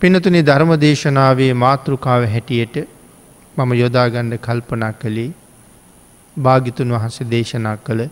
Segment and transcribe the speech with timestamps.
[0.00, 2.74] පිනතුනි ධර්ම දේශනාවේ මාතෘකාව හැටියට
[3.56, 5.30] මම යොදාගණ්ඩ කල්පනා කළේ
[6.36, 8.02] භාගිතුන් වහන්සේ දේශනා කළ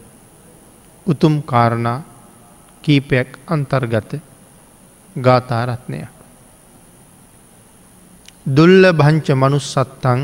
[1.07, 1.99] උතුම් කාරණා
[2.85, 4.11] කීපයක් අන්තර්ගත
[5.17, 6.15] ගාථාරත්නයක්.
[8.48, 10.21] දුල්ල භංච මනුස්සත්තං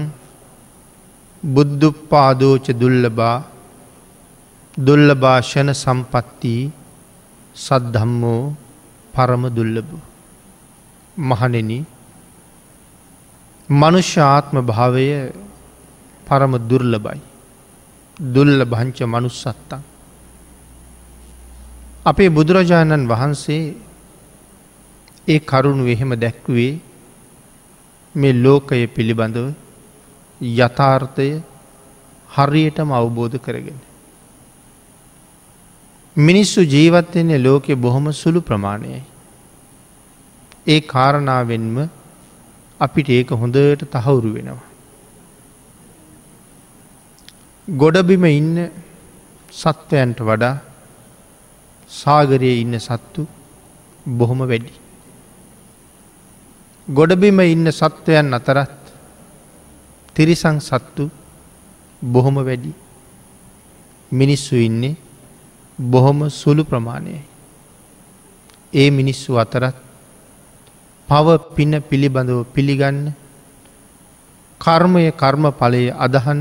[1.42, 3.38] බුද්ධුප්පාදෝච දුල්ලබා
[4.76, 6.70] දුල්ල භාෂණ සම්පත්තිී
[7.56, 8.44] සද්ධම්මෝ
[9.14, 9.90] පරම දුල්ලබ.
[11.20, 11.86] මහනෙන
[13.68, 15.32] මනුෂ්‍යාත්ම භාවය
[16.26, 17.20] පරම දුර්ලබයි.
[18.16, 19.80] දුල්ල භංච මනුස්සත්තං.
[22.06, 23.74] අපේ බුදුරජාණන් වහන්සේ
[25.28, 26.80] ඒ කරුණු එහෙම දැක්වේ
[28.14, 29.52] මේ ලෝකය පිළිබඳව
[30.40, 31.28] යථාර්ථය
[32.30, 33.78] හරියටම අවබෝධ කරගෙන.
[36.16, 39.02] මිනිස්සු ජීවත්වෙන්නේ ලෝකෙ බොහොම සුළු ප්‍රමාණයයි.
[40.66, 41.88] ඒ කාරණාවෙන්ම
[42.80, 44.68] අපිට ඒක හොඳට තහවුරු වෙනවා.
[47.68, 48.70] ගොඩබිම ඉන්න
[49.52, 50.56] සත්වයන්ට වඩා
[51.90, 53.26] සාගරයේ ඉන්න සත්තු
[54.06, 54.72] බොහොම වැඩි.
[56.88, 58.78] ගොඩබිම ඉන්න සත්වයන් අතරත්
[60.16, 61.10] තිරිසං සත්තු
[62.02, 62.72] බොහොම වැඩි.
[64.12, 64.96] මිනිස්සු ඉන්නේ
[65.78, 67.22] බොහොම සුළු ප්‍රමාණයයි.
[68.72, 69.89] ඒ මිනිස්සු අතරත්
[71.10, 72.98] පව පින පිළිබඳව පිළිගන්න
[74.60, 76.40] කර්මය කර්ම ඵලය අදහන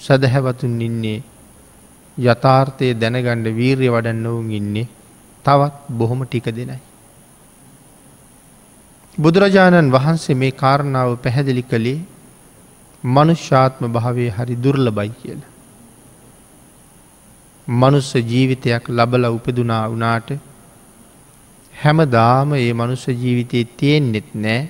[0.00, 1.18] සැදැහැවතුන් ඉන්නේ
[2.16, 4.88] යථාර්ථය දැනගණ්ඩ වීර්ය වඩන්න ඔවුන් ඉන්නේ
[5.44, 6.80] තවත් බොහොම ටික දෙනයි.
[9.18, 11.98] බුදුරජාණන් වහන්සේ මේ කාරණාව පැහැදිලි කළේ
[13.04, 15.50] මනුෂ්‍යාත්ම භාවය හරි දුර්ල බයි කියලා.
[17.68, 20.30] මනුස්ස ජීවිතයක් ලබල උපදුනා වනාට
[21.80, 24.60] හැම දාම ඒ මනුස්ස ජීවිතයේ තියෙන්නෙත් නෑ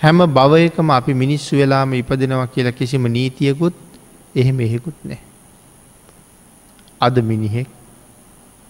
[0.00, 3.76] හැම භවයකම අපි මිනිස්සු වෙලාම ඉපදෙනවා කියලා කිසිම නීතියකුත්
[4.34, 5.20] එහෙම එහෙකුත් නෑ.
[7.00, 7.68] අද මිනිහෙක්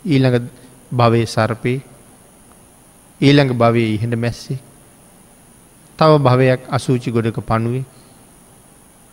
[0.04, 0.50] ඊළඟ
[0.92, 1.74] භවය සර්පය
[3.20, 4.60] ඊළඟ භවය ඉහෙට මැස්සේ
[5.98, 7.84] තව භවයක් අසූචි ගොඩක පණුවේ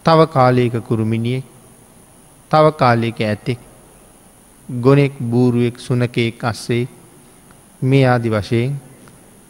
[0.05, 1.45] තව කාලයක කුරුමිනියෙක්
[2.51, 3.59] තව කාලයක ඇතෙක්
[4.69, 6.87] ගොනෙක් බූරුවෙක් සුනකයෙක් අස්සේ
[7.81, 8.77] මේ ආදි වශයෙන්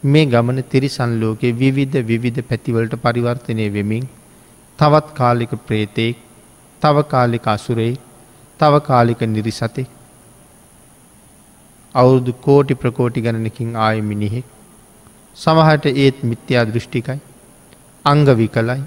[0.02, 4.04] මේ ගමන තිරිසන් ලෝකයේ විවිධ විවිධ පැතිවලට පරිවර්තනය වෙමින්
[4.78, 6.16] තවත් කාලික ප්‍රේතෙක්
[6.82, 7.98] තව කාලික අසුරෙක්
[8.60, 9.88] තව කාලික නිරිසතෙක්
[11.94, 14.46] අවුරුදු කෝටි ප්‍රකෝටි ගණනකින් ආය මිනිහෙක්
[15.36, 17.20] සමහට ඒත් මිත්‍යා දෘෂ්ටිකයි
[18.04, 18.80] අංග විකලයි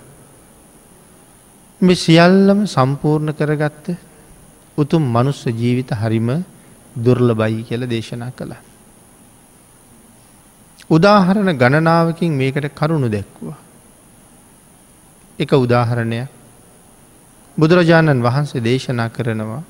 [1.82, 3.88] මේ සියල්ලම සම්පූර්ණ කරගත්ත
[4.78, 6.30] උතුම් මනුස්ස ජීවිත හරිම
[6.96, 8.54] දුර්ල බයි කියල දේශනා කළ.
[10.96, 13.58] උදාහරණ ගණනාවකින් මේකට කරුණු දැක්වා.
[15.40, 16.30] එක උදාහරණයක්
[17.58, 19.62] බුදුරජාණන් වහන්සේ දේශනා කරනවා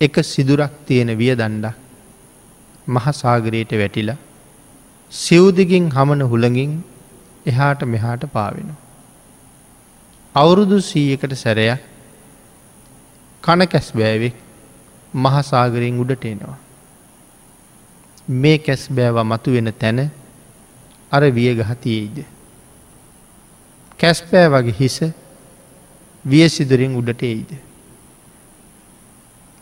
[0.00, 1.76] එක සිදුරක් තියෙන විය දණ්ඩක්
[2.86, 4.18] මහසාගරයට වැටිලා
[5.12, 6.72] සිව්දිගින් හමන හුළඟින්
[7.46, 8.82] එහාට මෙහාට පාවෙනවා.
[10.34, 11.80] අවුරුදු සීයකට සැරයක්
[13.42, 14.36] කන කැස් බෑවෙක්
[15.14, 16.56] මහසාගරයෙන් උඩට එනවා.
[18.28, 20.10] මේ කැස් බෑව මතු වෙන තැන
[21.12, 22.24] අර විය ගහතියේද.
[24.00, 25.00] කැස්පෑ වගේ හිස
[26.24, 27.50] වියසිදුරින් උඩට එයිද.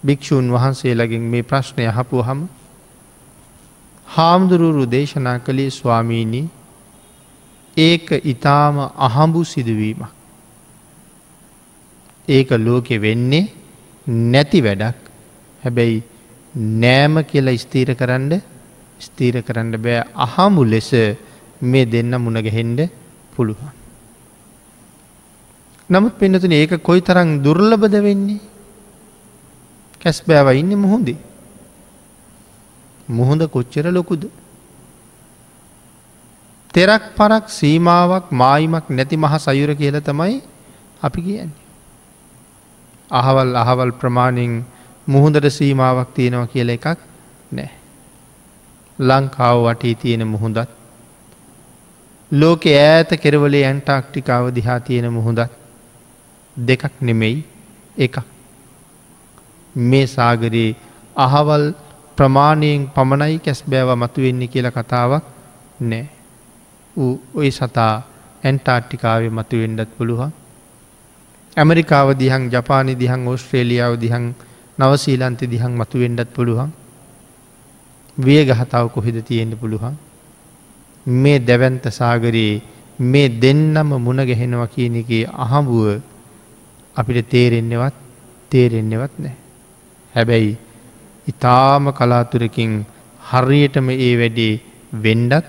[0.02, 2.41] භික්‍ෂූන් වහන්සේලගෙන් මේ ප්‍රශ්නය හපුු හම
[4.08, 6.48] හාමුදුරුවරු දේශනා කළේ ස්වාමීණී
[7.76, 10.08] ඒක ඉතාම අහඹු සිදුවීමක්.
[12.28, 13.52] ඒක ලෝකෙ වෙන්නේ
[14.06, 14.98] නැති වැඩක්
[15.62, 16.02] හැබැයි
[16.54, 18.32] නෑම කියලා ස්තීර කරන්න
[19.06, 20.91] ස්තීර කරන්න බෑ අහමු ලෙස
[21.62, 22.81] මේ දෙන්න මුණගහෙන්ඩ
[23.34, 23.72] පුළුවන්.
[25.91, 28.41] නමුත් පෙන්නතුන ඒක කොයි තරං දුර්ලබද වෙන්නේ
[30.00, 31.19] කැස් බෑව ඉන්න මුහොදේ.
[33.09, 34.25] මුහොඳ කොච්චර ලොකුද.
[36.75, 40.43] තෙරක් පරක් සීමාවක් මායිමක් නැති මහ සයුර කියල තමයි
[41.02, 41.62] අපි කියන්නේ.
[43.11, 44.52] අහවල් අහවල් ප්‍රමාණින්
[45.06, 46.99] මුහුදට සීමාවක් තියෙනවා කියල එකක්
[47.52, 47.70] නෑ.
[48.99, 50.69] ලංකාව වටී තියෙන මුහුදත්.
[52.31, 55.50] ලෝක ඈත කෙරවලේ ඇන්ටාක්ටිකාව දිහා තියෙන මුහුදත්
[56.56, 57.44] දෙකක් නෙමෙයි
[57.99, 58.17] එක.
[59.76, 60.76] මේ සාගරයේ
[61.17, 61.64] අහවල්
[62.17, 65.25] ප්‍රමාණයෙන් පමණයි කැස් බෑව මතුවෙන්නේ කියල කතාවක්
[65.81, 66.08] නෑ.
[67.35, 67.94] ඔය සතා
[68.44, 70.32] ඇන්ටාර්ටිකාවේ මතුවෙන්ඩත් පුළුවන්.
[71.56, 74.25] ඇමරිකාව දිහන් ජපානි දිහන් ඕස්ට්‍රේලියාව දිහන්
[74.79, 76.70] නවසීලන්ත දිහන් මතුවෙන්ඩත් පුළුවන්.
[78.19, 79.96] විය ගහතාව කොහෙද තියෙන්ට පුළුවන්
[81.06, 82.62] මේ දැවන්ත සාගරයේ
[82.99, 86.00] මේ දෙන්නම මුණ ගැහෙනවා කියන එක අහඹුව
[86.96, 87.94] අපිට තේරෙන්නෙවත්
[88.50, 89.37] තේරෙන්නෙවත් නෑ.
[90.14, 90.58] හැබැයි
[91.26, 92.87] ඉතාම කලාතුරකින්
[93.22, 94.61] හරියටම ඒ වැඩේ
[94.94, 95.46] වෙන්ඩත්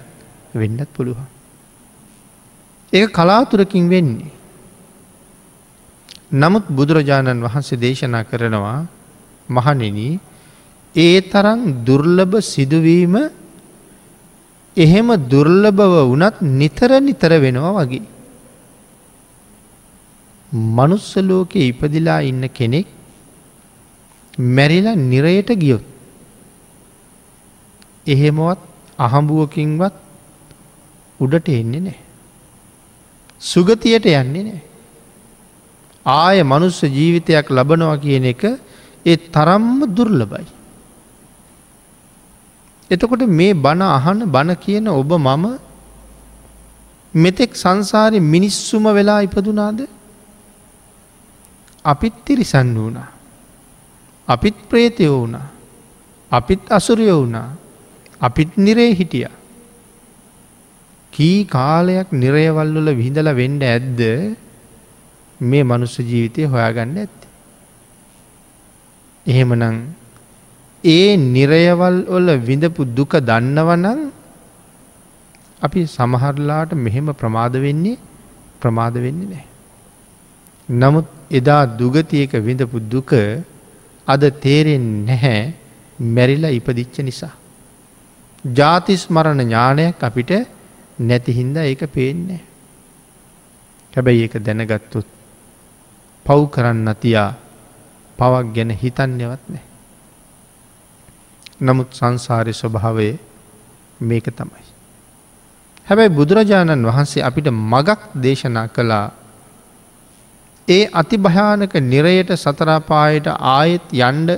[0.54, 1.28] වෙන්නත් පුළුවන්.
[2.94, 4.32] ඒ කලාතුරකින් වෙන්නේ.
[6.34, 8.80] නමුත් බුදුරජාණන් වහන්සේ දේශනා කරනවා
[9.50, 10.20] මහනෙන
[10.96, 13.16] ඒ තරම් දුර්ලභ සිදුවීම
[14.78, 18.04] එහෙම දුර්ලභව වනත් නිතර නිතර වෙනවා වගේ.
[20.52, 22.88] මනුස්සලෝකෙ ඉපදිලා ඉන්න කෙනෙක්
[24.38, 25.84] මැරිලා නිරයට ගියොත්.
[28.08, 28.60] එහෙමවත්
[28.98, 29.96] අහඹුවකින්වත්
[31.20, 32.00] උඩට එන්නේ නෑ.
[33.42, 34.62] සුගතියට යන්නේ නෑ.
[36.06, 38.44] ආය මනුස්ස ජීවිතයක් ලබනවා කියන එක
[39.06, 40.55] ඒ තරම්ම දුර්ලබයි.
[42.92, 45.46] එතකොට මේ බණ අහන බණ කියන ඔබ මම
[47.14, 49.80] මෙතෙක් සංසාරය මිනිස්සුම වෙලා ඉපදුනාද
[51.86, 53.10] අපිත් තිරිසන්න වුණා.
[54.28, 55.48] අපිත් ප්‍රේතය වුණා.
[56.32, 57.50] අපිත් අසුරය වුණා.
[58.22, 59.30] අපිත් නිරේ හිටිය.
[61.14, 64.00] කී කාලයක් නිරයවල්වල විහිදල වෙන්ඩ ඇද්ද
[65.40, 67.20] මේ මනුස්ස ජීවිතය හොයාගන්න ඇත්ත.
[69.26, 69.78] එහෙමනං
[70.86, 74.00] ඒ නිරයවල් ඔල විඳපු දුක දන්නවනං
[75.62, 77.98] අපි සමහරලාට මෙහෙම ප්‍රමාද වෙන්නේ
[78.62, 79.46] ප්‍රමාද වෙන්නේ නෑ.
[80.70, 83.12] නමුත් එදා දුගතියක විඳපු දුක
[84.08, 85.54] අද තේරෙන් නැහැ
[86.00, 87.34] මැරිලා ඉපදිච්ච නිසා.
[88.46, 90.32] ජාතිස් මරණ ඥානයක් අපිට
[91.00, 92.42] නැතිහින්ද ඒක පේන්නේ.
[93.94, 95.08] හැබැයි ඒක දැනගත්තුත්
[96.26, 97.32] පව් කරන්න තියා
[98.20, 99.66] පවක් ගැන හිතන්නවත් නෑ.
[101.60, 103.18] නමුත් සංසාරය ස්වභාවය
[104.00, 104.64] මේක තමයි.
[105.88, 109.08] හැබැයි බුදුරජාණන් වහන්සේ අපිට මගක් දේශනා කළා
[110.68, 114.30] ඒ අතිභයානක නිරයට සතරාපායට ආයෙත් යන්ඩ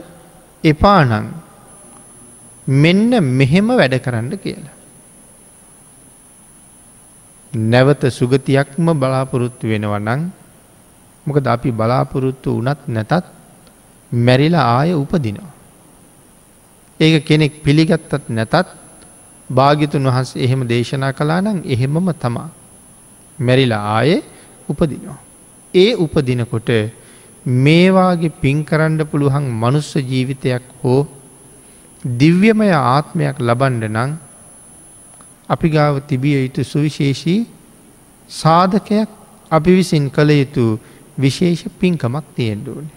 [0.63, 1.33] එපානං
[2.67, 4.75] මෙන්න මෙහෙම වැඩ කරන්න කියලා.
[7.53, 10.21] නැවත සුගතියක්ම බලාපොරොත්තු වෙනවනං
[11.25, 13.25] මොකද අපි බලාපොරොත්තු වනත් නැතත්
[14.11, 15.56] මැරිලා ආය උපදිනවා.
[16.99, 18.67] ඒක කෙනෙක් පිළිගත්තත් නැතත්
[19.49, 22.49] භාගිතුන් වහන්ස එහෙම දේශනා කලා නං එහෙමම තමා
[23.39, 24.21] මැරිලා ආයේ
[24.69, 25.19] උපදිනවා.
[25.73, 26.69] ඒ උපදිනකොට
[27.45, 31.01] මේවාගේ පින් කරන්න පුළුවන් මනුස්ස ජීවිතයක් හෝ
[32.03, 34.11] දිව්‍යමය ආත්මයක් ලබන්ඩ නං
[35.49, 37.39] අපි ගාව තිබිය යුතු සුවිශේෂී
[38.29, 39.09] සාධකයක්
[39.51, 40.65] අපි විසින් කළ යුතු
[41.17, 42.87] විශේෂ පින්කමක් තියෙන්ඩුවන.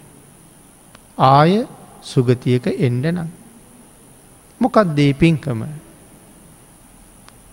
[1.18, 1.52] ආය
[2.02, 3.30] සුගතියක එන්ඩ නං.
[4.60, 5.62] මොකත් දේ පින්කම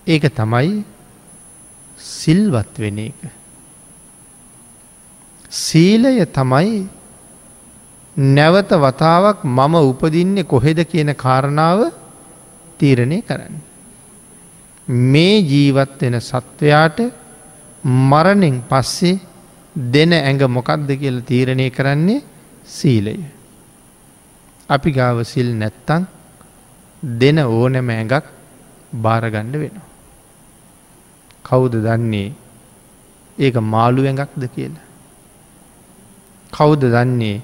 [0.08, 0.84] ඒක තමයි
[2.00, 3.20] සිල්වත් වෙන එක.
[5.52, 6.88] සීලය තමයි
[8.18, 11.92] නැවත වතාවක් මම උපදින්නේ කොහෙද කියන කාරණාව
[12.80, 13.56] තීරණය කරන්න.
[14.88, 17.00] මේ ජීවත් වෙන සත්වයාට
[17.84, 19.20] මරණෙන් පස්සේ
[19.76, 22.24] දෙන ඇඟ මොකක්ද කියල තීරණය කරන්නේ
[22.66, 23.16] සීලය.
[24.70, 26.08] අපි ගාව සිල් නැත්තං
[27.04, 28.26] දෙන ඕනැම ඇඟක්
[28.94, 29.88] භාරගණ්ඩ වෙනවා.
[31.44, 32.34] කවුද දන්නේ
[33.38, 34.86] ඒක මාළු ඇඟක්ද කියලා.
[36.54, 37.42] කවුද දන්නේ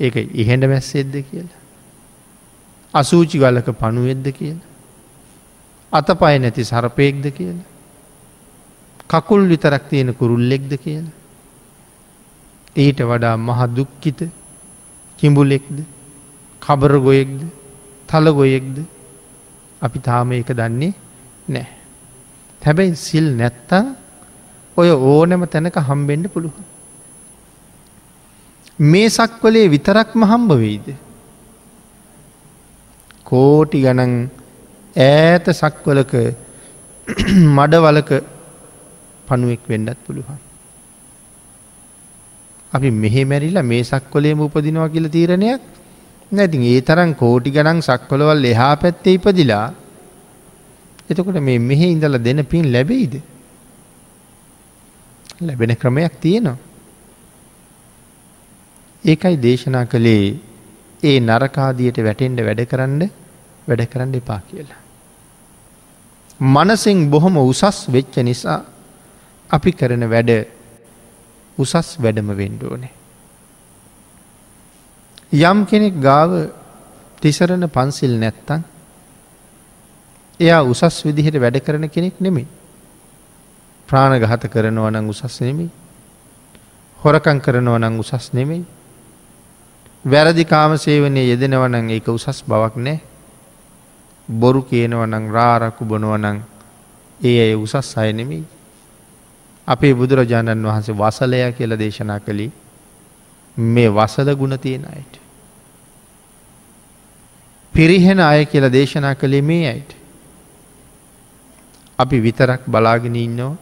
[0.00, 1.60] ඒක ඉහෙඩ මැස්සෙද්ද කියලා.
[2.94, 4.68] අසූචි ගලක පණුවෙද්ද කියලා.
[5.92, 7.68] අතපය නැති සරපයෙක්ද කියලා.
[9.08, 11.16] කකුල් විතරක් තියෙන කුරුල්ලෙක්ද කියලා.
[12.76, 14.20] ඊට වඩා මහ දුක්කිත
[15.18, 15.78] කිඹුලෙක්ද
[16.62, 17.40] කබර ගොයෙක්ද
[18.08, 18.76] තල ගොයෙක්ද
[19.82, 20.92] අපි තාම එක දන්නේ
[21.48, 21.66] නෑ.
[22.62, 23.86] හැබැයි සිල් නැත්තං
[24.76, 26.64] ඔය ඕනෑම තැනක හම්බෙන්ඩ පුළුවන්.
[28.90, 30.88] මේ සක්වලේ විතරක්ම හම්බ වෙයිද.
[33.24, 34.14] කෝටි ගණන්
[34.96, 36.12] ඈත සක්වලක
[37.56, 38.10] මඩවලක
[39.26, 40.38] පණුවෙක් වෙන්නත් පුළුවන්.
[42.72, 45.62] අපි මෙහෙ මැරිලා මේ සක්වලේම උපදිනවා කියල තීරණයක්
[46.32, 49.66] නැතින් ඒ තරන් කෝටි ගණන් සක්වලවල් එහා පැත්තේ ඉපදිලා
[51.10, 53.14] එතකොට මේ මෙහෙ ඉඳල දෙන පින් ලැබෙයිද.
[55.40, 56.58] ලැබෙන ක්‍රමයක් තියෙනවා.
[59.04, 60.26] ඒකයි දේශනා කළේ
[61.02, 63.02] ඒ නරකාදියට වැටෙන්ඩ වැඩ කරන්න
[63.68, 64.82] වැඩ කරන්න එපා කියලා.
[66.40, 68.60] මනසිං බොහොම උසස් වෙච්ච නිසා
[69.50, 70.30] අපි කරන වැඩ
[71.58, 72.97] උසස් වැඩම වෙන්ඩෝනේ.
[75.32, 76.50] යම් කෙනෙක් ගාව
[77.20, 78.64] තිසරණ පන්සිල් නැත්තං
[80.40, 82.46] එයා උසස් විදිහට වැඩ කරන කෙනෙක් නෙමෙයි.
[83.88, 85.70] ප්‍රාණගහත කරනවනං උසස් නෙමෙයි.
[87.00, 88.64] හොරකං කරනවනං උසස් නෙමෙයි.
[90.04, 93.00] වැරදි කාමසේවනය යෙදෙනවනං ඒක උසස් බවක් නෑ.
[94.28, 96.40] බොරු කියනවනං රාරක්කු බොනුවනං
[97.20, 98.44] ඒ අය උසස් අය නෙමෙයි.
[99.68, 102.67] අපේ බුදුරජාණන් වහන්සේ වසලය කියල දේශනා කළේ
[103.58, 105.20] මේ වසල ගුණ තියෙන අයට.
[107.74, 109.96] පිරිහෙන අය කියලා දේශනා කළේ මේ අයට.
[111.98, 113.56] අපි විතරක් බලාගෙන ඉන්නවා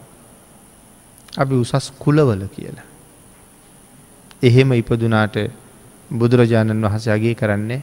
[1.37, 2.85] අපි උසස් කුලවල කියලා.
[4.43, 5.35] එහෙම ඉපදුනාට
[6.11, 7.81] බුදුරජාණන් වහන්සේ අගේ කරන්නේ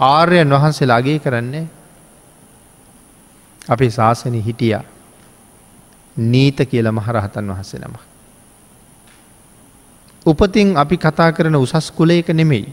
[0.00, 1.66] ආර්යන් වහන්සේලා අගේ කරන්නේ
[3.68, 4.84] අපේ ශාසන හිටියා
[6.16, 8.11] නීත කියල මහරහතන් වහන්සේ නම.
[10.26, 12.70] උපතින් අපි කතා කරන උසස් කුලයක නෙමෙයි.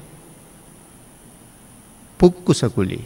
[2.20, 3.06] පුක්කුස කුලේ.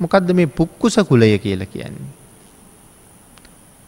[0.00, 2.12] මොකදද මේ පුක්කුස කුලය කියල කියන්නේ.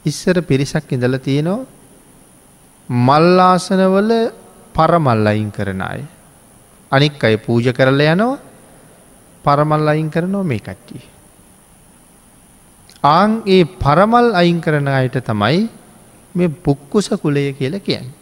[0.05, 1.67] ඉස්සර පිරිසක් ඉඳල තියෙනවා
[2.89, 4.11] මල්ලාසනවල
[4.73, 6.01] පරමල් අයින් කරන අය.
[6.93, 8.39] අනික් අය පූජ කරල යනවා
[9.45, 11.03] පරමල් අයින් කරනෝ මේ කට්ටිය.
[13.05, 15.69] ආං ඒ පරමල් අයින් කරන අයට තමයි
[16.35, 18.16] මේ පුක්කුස කුලය කියල කියන්න.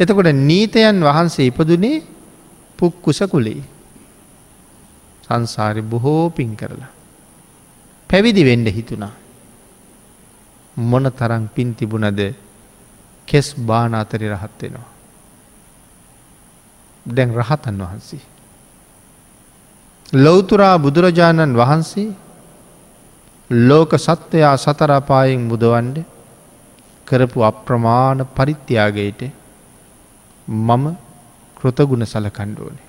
[0.00, 2.04] එතකොට නීතයන් වහන්සේ ඉපදුනේ
[2.78, 3.62] පුක්කුස කුලේ.
[5.24, 6.90] සංසාරි බොහෝ පින් කරලා.
[8.10, 9.14] පැවිදි වෙන්ඩ හිතුණා.
[10.76, 12.20] මොන තරං පින් තිබුණද
[13.28, 14.88] කෙස් බාන අතරි රහත්වෙනවා.
[17.06, 18.22] දැන් රහතන් වහන්සේ.
[20.14, 22.14] ලොවතුරා බුදුරජාණන් වහන්සේ
[23.50, 25.96] ලෝක සත්වයා සතරපායෙන් මුදවන්ඩ
[27.06, 29.20] කරපු අප්‍රමාණ පරිත්‍යයාගයට
[30.48, 30.84] මම
[31.56, 32.86] කෘතගුණ සලකණ්ඩුවනේ.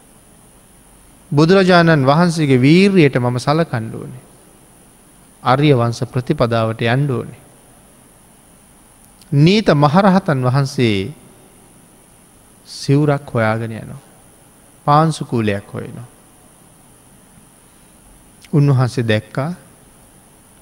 [1.31, 4.23] බුදුරජාණන් වහන්සේගේ වීර්යට මම සලකණ්ඩුවනේ.
[5.43, 7.39] අරිය වංස ප්‍රතිපදාවට යන්ඩුවනේ.
[9.31, 11.13] නීත මහරහතන් වහන්සේ
[12.67, 14.01] සිවුරක් හොයාගෙන යනවා.
[14.87, 16.07] පාන්සුකූලයක් හොයනවා.
[18.53, 19.51] උන්වහන්සේ දැක්කා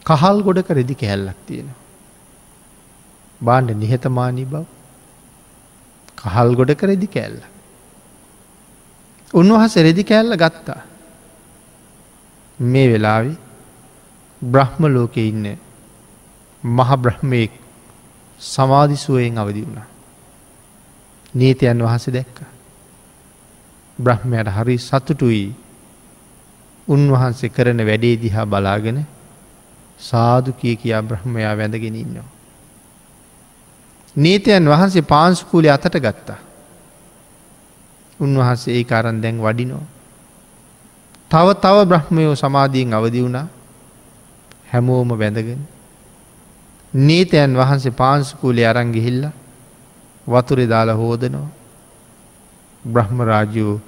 [0.05, 1.81] කහල් ගොඩක රෙදි කැල්ලක් තියෙනවා.
[3.41, 4.65] බාණ්ඩ නිහතමානී බව
[6.25, 7.39] කහල් ගොඩක රෙදි කෑල්ල.
[9.33, 10.81] උන්වහස රෙදි කෑල්ල ගත්තා.
[12.59, 13.33] මේ වෙලාවි
[14.41, 15.45] බ්‍රහ්ම ලෝකෙ ඉන්න
[16.63, 17.51] මහ බ්‍රහ්මයෙක්
[18.41, 19.87] සමාධිසුවයෙන් අවදි වුණා.
[21.33, 22.37] නීතයන් වහස දැක්ක.
[23.99, 25.55] බ්‍රහ්මයට හරි සතුටුයි
[26.87, 28.99] උන්වහන්සේ කරන වැඩේ දිහා බලාගෙන
[29.99, 32.34] සාදු කිය කියා බ්‍රහ්මයා වැඳගෙන ඉන්නවා.
[34.15, 36.39] නීතයන් වහන්සේ පාන්ස්කූලය අතට ගත්තා.
[38.19, 39.83] උන්වහන්සේ ඒ අරන් දැන් වඩිනෝ.
[41.31, 43.47] තව තව බ්‍රහ්මයෝ සමාධීෙන් අවදි වුණා
[44.71, 45.67] හැමෝම වැඳගෙන.
[46.93, 49.27] නීතයන් වහන්සේ පාන්ස්කූලය අරංගිහිල්ල
[50.27, 51.47] වතුරෙ දාලා හෝදනවා.
[52.85, 53.81] බ්‍රහ්මරාජයෝ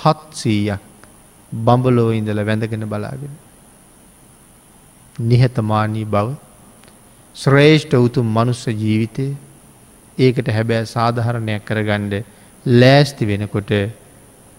[0.00, 0.82] හත්සීයක්
[1.52, 3.34] බඹලෝ ඉඳල වැඳගෙන බලාගෙන.
[5.20, 6.28] නිහතමානී බව
[7.36, 9.26] ශ්‍රේෂ්ඨ උතුම් මනුස්ස ජීවිතය
[10.18, 12.14] ඒකට හැබෑ සාධහරණයක් කරගණ්ඩ
[12.66, 13.70] ලෑස්ති වෙනකොට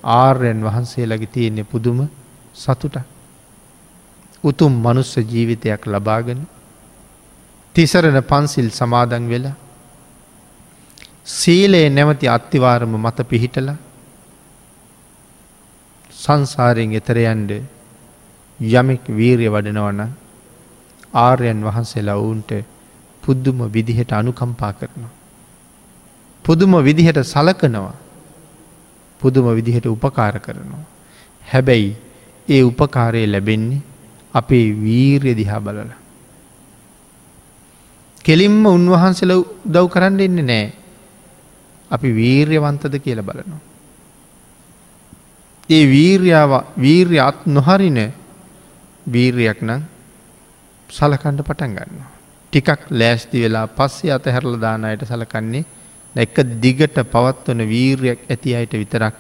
[0.03, 1.99] ආර්යන් වහන්සේලගේ තියෙන්නේ පුදුම
[2.55, 2.97] සතුට
[4.43, 6.41] උතුම් මනුස්ස ජීවිතයක් ලබාගෙන
[7.75, 9.55] තිසරණ පන්සිල් සමාදන් වෙලා
[11.31, 13.69] සීලයේ නැමති අත්තිවාරම මත පිහිටල
[16.11, 17.51] සංසාරයෙන් එතරයන්ඩ
[18.59, 20.01] යමෙක් වීරය වඩනවන
[21.17, 22.51] ආර්යන් වහන්සේලා ඔවුන්ට
[23.23, 25.16] පුද්දුම විදිහට අනුකම්පා කරනවා.
[26.45, 27.95] පුදුම විදිහට සලකනවා
[29.21, 30.85] පුදුම විදිහට උපකාර කරනවා.
[31.43, 31.95] හැබැයි
[32.47, 33.81] ඒ උපකාරය ලැබෙන්නේ
[34.33, 35.91] අපේ වීර්ය දිහා බලල.
[38.25, 39.31] කෙලින්ම උන්වහන්සල
[39.65, 40.65] දව් කරන්න එන්න නෑ
[41.91, 43.61] අපි වීර්යවන්තද කියල බලනවා.
[45.69, 47.99] ඒ වීර්යාව වීර්ය අත් නොහරින
[49.05, 49.81] වීර්යක් නම්
[50.89, 52.11] සලකණ්ඩ පටන් ගන්නවා.
[52.53, 55.65] ටිකක් ලෑස්ති වෙලා පස්සේ අතහැරල දානයට සලකන්නේ
[56.17, 59.15] එක දිගට පවත්වන වීරයක් ඇති අයට විතරක්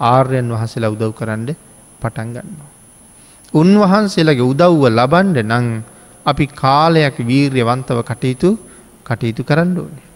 [0.00, 1.50] ආර්යන් වහසලා උදව් කරන්න
[2.00, 2.70] පටන් ගන්නවා.
[3.54, 5.66] උන්වහන්සේලගේ උදව්ව ලබන්ඩ නං
[6.26, 8.50] අපි කාලයක් වීර්යවන්තව කටයුතු
[9.04, 10.06] කටයුතු කරන්න ඕනේ.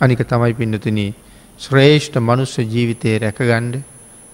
[0.00, 1.00] අනික තමයි පින්නතුන
[1.60, 3.74] ශ්‍රේෂ්ඨ මනුස්ස ජීවිතය රැකගණ්ඩ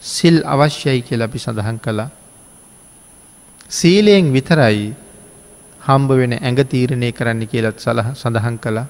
[0.03, 2.11] සිල් අවශ්‍යයි කියල අපි සඳහන් කළා.
[3.71, 4.95] සීලයෙන් විතරයි
[5.81, 8.87] හම්බ වෙන ඇඟ තීරණය කරන්න කියලත් සලහ සඳහන් කළා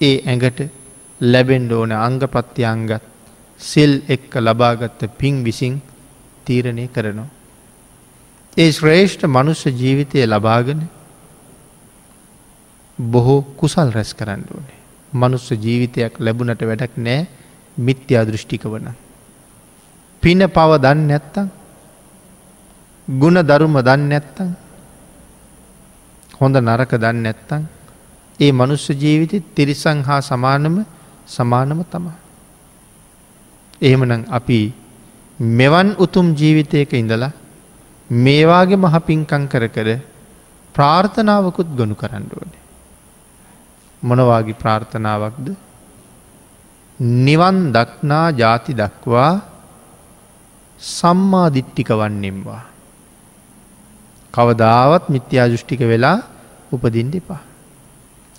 [0.00, 0.58] ඒ ඇඟට
[1.20, 3.02] ලැබෙන්ඩ ඕන අංග ප්‍රත්‍යයන්ගත්
[3.60, 5.80] සෙල් එක්ක ලබාගත්ත පින් විසින්
[6.44, 7.28] තීරණය කරනවා.
[8.56, 10.82] ඒ ශ්‍රේෂ්ඨ මනුස්්‍ය ජීවිතය ලබාගෙන
[12.98, 14.80] බොහෝ කුසල් රැස් කරන්න ඕනේ.
[15.12, 17.28] මනුස්ස ජීවිතයක් ලැබුණට වැඩක් නෑ
[17.76, 18.88] මිත්‍යා දෘෂ්ටික වන.
[20.22, 21.48] පින පව දන්න නැත්තං
[23.08, 24.50] ගුණ දරුම දන්න නැත්තං
[26.34, 27.62] හොඳ නරක දන්න නැත්තං
[28.40, 30.76] ඒ මනුස්ස ජීවිතය තිරිසං හා සමානම
[31.26, 32.16] සමානම තමා.
[33.82, 34.60] එහෙමනම් අපි
[35.40, 37.32] මෙවන් උතුම් ජීවිතයක ඉඳලා
[38.10, 39.88] මේවාගේ මහ පින්කං කර කර
[40.74, 42.62] ප්‍රාර්ථනාවකුත් ගොනු කරන්න ඕනේ.
[44.02, 45.46] මොනවාගේ ප්‍රාර්ථනාවක්ද
[47.00, 49.32] නිවන් දක්නා ජාති දක්වා
[50.80, 52.64] සම්මාධිට්ටික වන්නෙම්වා.
[54.34, 56.18] කවදාවත් මිත්‍යා දෘෂ්ටික වෙලා
[56.72, 57.42] උපදින් දෙපා.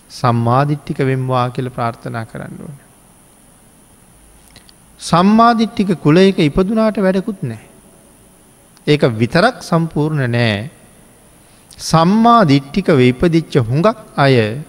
[0.10, 2.78] සම්මාධිට්ටික වෙම්වා කියල ප්‍රාර්ථනා කරන්න ඕන.
[5.00, 7.64] සම්මාධිට්ටික කුලයක ඉපදුනාට වැඩකුත් නෑ.
[8.88, 10.70] ඒක විතරක් සම්පූර්ණ නෑ.
[11.80, 14.64] සම්මා දිට්ටික වෙයිපදිච්ච හුඟක් අය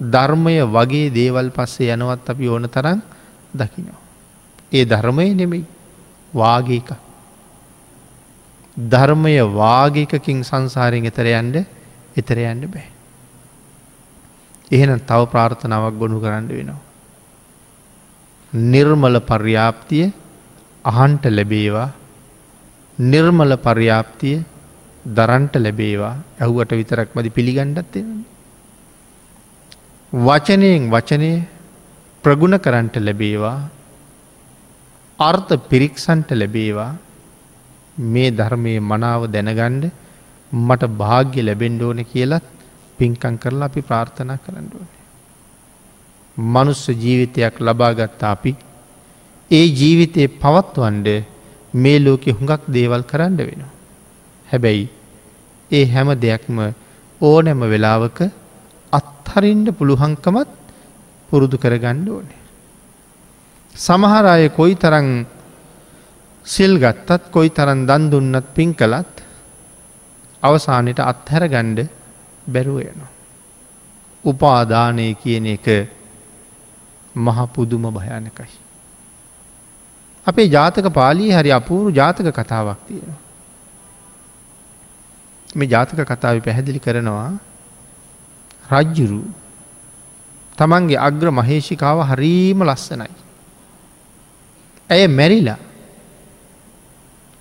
[0.00, 3.02] ධර්මය වගේ දේවල් පස්සේ යනවත් අපි ඕන තරන්
[3.52, 4.00] දකිනවා.
[4.72, 5.64] ඒ ධර්මය නෙමෙයි
[6.32, 6.90] වාගේක.
[8.76, 11.56] ධර්මය වාගේකකින් සංසාරයෙන් එතර යන්ඩ
[12.16, 12.95] එතර යන්න බෑ.
[14.70, 16.80] එහෙනම් තව ප්‍රාර්ථනාවක් ගොුණු කරන්න වෙනවා.
[18.52, 20.12] නිර්මල පර්යාප්තිය
[20.84, 21.88] අහන්ට ලැබේවා.
[22.98, 24.44] නිර්මල පර්යාප්තිය
[25.08, 26.14] දරන්ට ලැබේවා.
[26.40, 27.94] ඇහුවට විතරක් මදි පිළිගණ්ඩත්
[30.12, 31.30] වචනයෙන් වචනය
[32.24, 33.58] ප්‍රගුණ කරන්ට ලැබේවා.
[35.18, 36.92] අර්ථ පිරික්සන්ට ලැබේවා.
[37.96, 39.84] මේ ධර්මය මනාව දැනගණ්ඩ
[40.52, 42.55] මට භාග්‍ය ලැබෙන්ඩ ඕන කියලත්
[42.98, 44.88] පින්කං කරලා අපි ප්‍රාර්ථනා කරන්න ඕන.
[46.36, 48.52] මනුස්ස ජීවිතයක් ලබාගත්තා අපි
[49.50, 51.08] ඒ ජීවිතය පවත්වන්ඩ
[51.74, 53.72] මේ ලෝකෙ හුඟක් දේවල් කරන්න වෙනවා.
[54.46, 54.84] හැබැයි
[55.70, 56.58] ඒ හැම දෙයක්ම
[57.20, 58.18] ඕනෑම වෙලාවක
[58.92, 60.50] අත්හරින්ට පුළුහංකමත්
[61.28, 62.42] පුරුදු කරගණ්ඩ ඕනේ.
[63.74, 65.08] සමහර අය කොයි තරං
[66.46, 69.14] සිල් ගත්තත් කොයි තරන් දන් දුන්නත් පින් කළත්
[70.42, 71.88] අවසානයට අත්හැර ගණ්ඩ
[72.48, 73.12] බැරුව යනවා.
[74.24, 75.66] උපාදානය කියන එක
[77.16, 78.58] මහ පුදුම භයනකයි.
[80.26, 83.20] අපේ ජාතක පාලී හරි අපූරු ජාතක කතාවක් තියෙනවා.
[85.56, 87.30] මේ ජාතක කතාව පැහැදිලි කරනවා
[88.72, 89.22] රජ්ජුරු
[90.58, 93.14] තමන්ගේ අග්‍ර මහේෂිකාව හරීම ලස්සනයි.
[94.90, 95.60] ඇය මැරිලා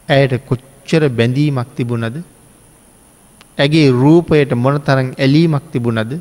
[0.09, 2.17] ඇයට කොච්චර බැඳීමක් තිබුණද
[3.57, 6.11] ඇගේ රූපයට මොන තරන් ඇලීමක් තිබුණද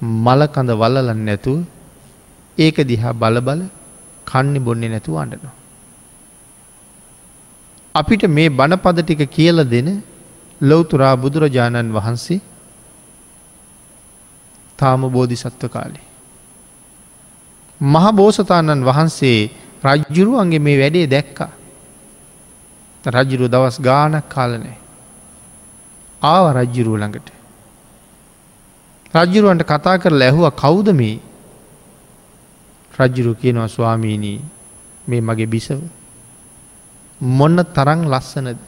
[0.00, 1.58] මලකඳ වල්ලලන්න නැතුව
[2.58, 3.60] ඒක දිහා බලබල
[4.26, 5.54] කන්නේ බොන්නේ නැතුව අඩනවා.
[7.94, 9.88] අපිට මේ බණපද ටික කියල දෙන
[10.60, 12.40] ලොවතුරා බුදුරජාණන් වහන්සේ
[14.78, 16.06] තාම බෝධිසත්ව කාලේ.
[17.80, 19.38] මහබෝසතාණන් වහන්සේ
[19.84, 21.52] රජ්ජුරුවන්ගේ මේ වැඩේ දැක්කා.
[23.04, 24.78] රජ්ජුරු දවස් ගානක් කාලනෑ.
[26.22, 27.28] ආව රජ්ජුරුව ළඟට.
[29.14, 31.20] රජ්ජුරුවන්ට කතා කර ලැහුව කෞුද මේ
[32.98, 34.40] රජ්ජුරු කියනවා ස්වාමීණී
[35.08, 35.80] මේ මගේ බිසව.
[37.20, 38.58] මොන්න තරං ලස්සනද.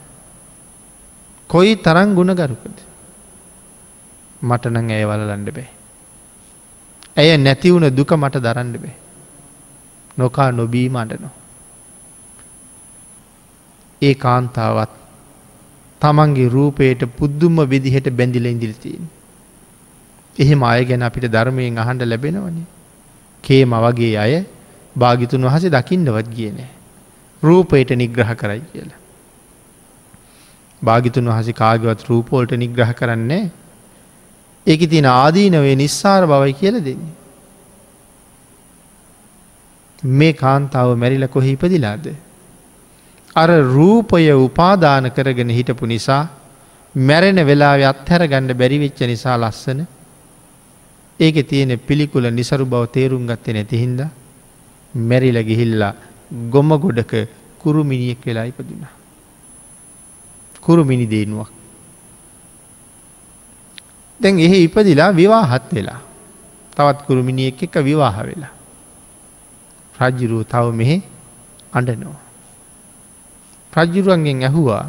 [1.50, 2.78] කොයි තරං ගුණගරුකද.
[4.42, 5.68] මටනං ඇය වලලන්ඩ බෑ.
[7.16, 8.94] ඇය නැතිවුණ දුක මට දරන්න බෑ.
[10.18, 11.34] නොකා නොබීම අඩනවා.
[14.02, 14.99] ඒ කාන්තාවත්
[16.02, 19.04] තමන්ගේ රූපයට පුද්දුම්ම විදිහට බැඳිල ඉදිරිතිීන්.
[20.36, 22.66] එහෙම අය ගැන අපිට ධර්මයෙන් අහන්ඩ ලැබෙනවනේ.
[23.44, 24.34] කේම වගේ අය
[24.96, 26.70] භාගිතුන් වහස දකින්නවත් කියනෑ.
[27.42, 29.00] රූපයට නිග්‍රහ කරයි කියලා.
[30.82, 33.44] භාගිතුන් වහස කාගවත් රූපෝල්ට නිග්‍රහ කරන්නේ
[34.66, 37.14] ඒක තින ආදීනවේ නිස්සාර බවයි කියල දෙන්නේ.
[40.02, 42.04] මේ කාන්තාව මැරිල කොහි ඉපදිලාද.
[43.36, 46.28] අර රූපය උපාදාන කරගෙන හිටපු නිසා
[46.94, 49.80] මැරෙන වෙලා අත්හැර ගණඩ බැරිවෙච්ච නිසා ලස්සන
[51.20, 54.00] ඒක තියෙන පිළිකුල නිසරු බව තේරුම් ගත්තේ නැතිහින්ද
[54.94, 55.94] මැරිල ගිහිල්ලා
[56.50, 58.86] ගොම ගොඩක කුරුමිනිියෙක් වෙලා ඉපදුන.
[60.62, 61.50] කුරුමිනි දේනුවක්.
[64.20, 66.00] දැන් එහෙ ඉපදිලා විවාහත් වෙලා
[66.72, 68.52] තවත් කුරුමිනිියෙක් එක විවාහ වෙලා.
[69.94, 70.96] රජ්ජුරුව තව මෙහෙ
[71.72, 72.29] අඩනවා.
[73.72, 74.84] රජ්ජුරුවන්ගෙන් ඇහුවා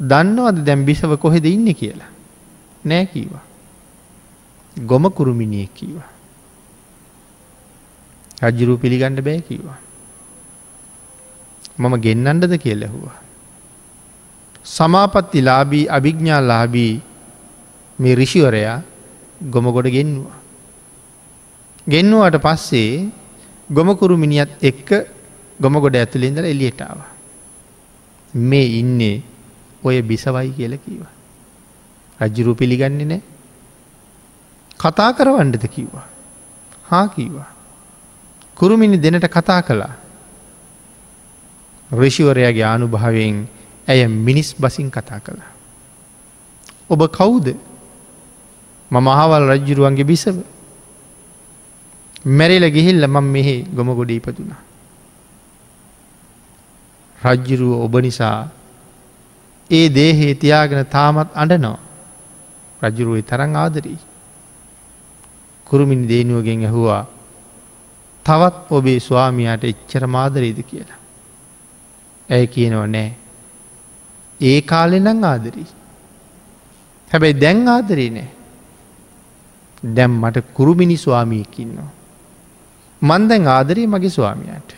[0.00, 2.10] දන්නවද දැම් බිසව කොහෙද ඉන්න කියලා.
[2.84, 3.42] නෑ කීවා.
[4.76, 6.08] ගොම කුරුමිනියෙක් කීවා.
[8.42, 9.78] රජ්ජුරු පිළිගණ්ඩ බෑ කිවා.
[11.78, 13.18] මම ගෙන්නන්ඩද කිය ලැහුවා.
[14.64, 17.02] සමාපත්ති ලාබී අභිග්ඥා ලාබී
[17.98, 18.78] මේ රිෂිවරයා
[19.50, 20.38] ගොමගොඩ ගෙන්වා.
[21.88, 23.10] ගෙන්නුවට පස්සේ
[23.70, 24.88] ගොමකුරු මිනිියත් එක්ක
[25.60, 27.17] ගොමගොඩ ඇතුළින්දල එලියටාව.
[28.34, 29.22] මේ ඉන්නේ
[29.82, 31.02] ඔය බිසවයි කියල කීව.
[32.20, 33.22] රජ්ජුරු පිළිගන්නේ නෑ
[34.76, 36.06] කතා කරවන්නද කිව්වා.
[36.84, 37.48] හා කීවා.
[38.56, 39.94] කුරුමිනි දෙනට කතා කළා.
[41.90, 43.46] රිෂිවරයාගේ ආනුභාවයෙන්
[43.88, 45.50] ඇය මිනිස් බසින් කතා කළා.
[46.90, 47.56] ඔබ කවුද
[48.90, 50.36] මම අහවල් රජ්ජුරුවන්ගේ බිසව
[52.26, 54.67] මැරිල ගිහිල්ල මං මෙහෙ ගොම ගොඩ ඉපදුනා.
[57.24, 58.48] රජ්ජුරුව ඔබ නිසා
[59.70, 61.78] ඒ දේහේ තියාගෙන තාමත් අඩනවා
[62.82, 63.98] රජුරුවේ තරං ආදරී.
[65.66, 67.06] කුරුමිනි දේනුවගෙන් ඇහුවා
[68.24, 70.98] තවත් ඔබේ ස්වාමියයට එච්චර මාදරේද කියලා.
[72.30, 73.14] ඇය කියනව නෑ.
[74.40, 75.66] ඒ කාලෙනං ආදරී.
[77.10, 78.28] හැබැයි දැන් ආදරේ නෑ.
[79.94, 81.90] දැම් මට කුරුමිනි ස්වාමීකින්නවා.
[83.02, 84.70] මන්දැන් ආදරී මගේ ස්වාමියයට.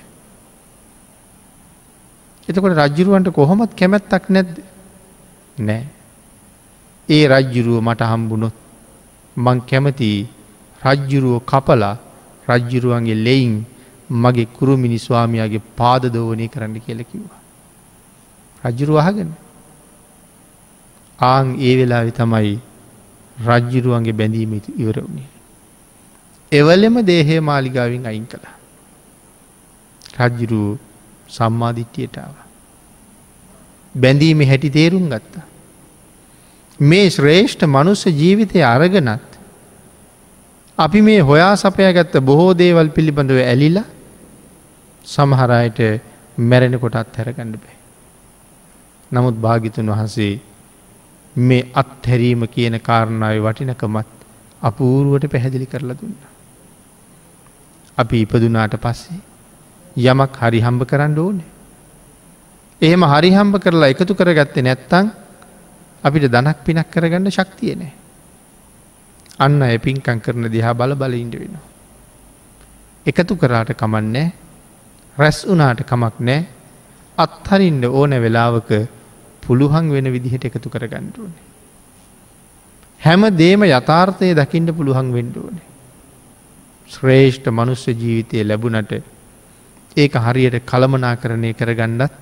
[2.50, 4.62] එතකොට රජ්ජුරුවන්ට කොහොමත් කැමැත්තක් නැද්ද
[5.58, 5.86] නෑ.
[7.08, 8.52] ඒ රජ්ජුරුව මට හම්බුණොත්
[9.38, 10.28] මං කැමති
[10.82, 11.96] රජ්ජුරුව කපලා
[12.48, 13.64] රජ්ජුරුවන්ගේ ලෙයින්
[14.10, 17.40] මගේ කුරුමිනි ස්වාමයාගේ පාද දෝවනය කරන්න කියලකිවා.
[18.64, 19.32] රජ්ජුරුව අහගෙන
[21.22, 22.58] ආං ඒ වෙලාවෙ තමයි
[23.46, 25.28] රජ්ජුරුවන්ගේ බැඳීම ඉවර වුණේ.
[26.52, 28.54] එවලෙම දේහය මාලිගාවින් අයින් කළා.
[31.30, 32.34] රජ්ජුරු සම්මාධිට්්‍යයටාව.
[33.96, 35.42] බැඳීම හැටි තේරුම් ගත්තා.
[36.80, 39.20] මේ ශ්‍රේෂ්ඨ මනුස්ස ජීවිතය අරගනත්
[40.78, 43.84] අපි මේ හොයා සපයගත්ත බොහෝ දේවල් පිළිබඳව ඇලිලා
[45.04, 46.02] සමහරයට
[46.38, 47.76] මැරෙන කොටත් හැරගණඩ බෑ.
[49.12, 50.40] නමුත් භාගිතුන් වහන්සේ
[51.36, 54.06] මේ අත්හැරීම කියන කාරණාව වටිනකමත්
[54.62, 56.16] අපූරුවට පැහැදිලි කරලා දුන්න.
[57.98, 59.29] අපි ඉපදුනාට පස්සේ
[59.96, 61.48] යමක් හරි හම්බ කරන්න ඕනේ.
[62.80, 65.10] එහෙම හරි හම්බ කරලා එකතු කරගත්තේ නැත්තං
[66.04, 67.92] අපිට දනක් පිනක් කරගන්න ශක්තිය නෑ.
[69.38, 71.66] අන්න ඇ පින්කං කරන දිහා බල බල ඉඩ වෙනවා.
[73.06, 74.32] එකතු කරාට කමන්නෑ
[75.16, 76.46] රැස් වනාට කමක් නෑ
[77.18, 78.70] අත්හරින්ට ඕන වෙලාවක
[79.42, 81.48] පුළුහන් වෙන විදිහට එකතු කර ගණ්ඩුවනේ.
[83.00, 85.66] හැම දේම යථාර්ථය දකිින්ට පුළුවන් වෙන්ඩුවනේ.
[86.88, 88.92] ශ්‍රේෂ්ඨ මනුස්්‍ය ජීවිතය ලැබුණට
[89.96, 92.12] ඒක හරියට කළමනා කරණය කරගන්නත්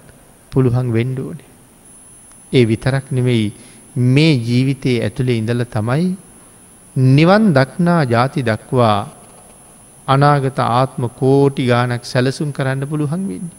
[0.53, 1.49] පුළුවන් වෙන්ඩුවනේ.
[2.53, 3.55] ඒ විතරක් නෙවෙයි
[3.97, 6.17] මේ ජීවිතයේ ඇතුළේ ඉඳල තමයි
[6.97, 8.99] නිවන් දක්නා ජාති දක්වා
[10.09, 13.57] අනාගත ආත්ම කෝටි ගානක් සැලසුම් කරන්න පුළුවන් වෙන්නේ.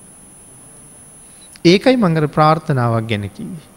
[1.65, 3.67] ඒකයි මඟර ප්‍රාර්ථනාවක් ගැනකිවේ.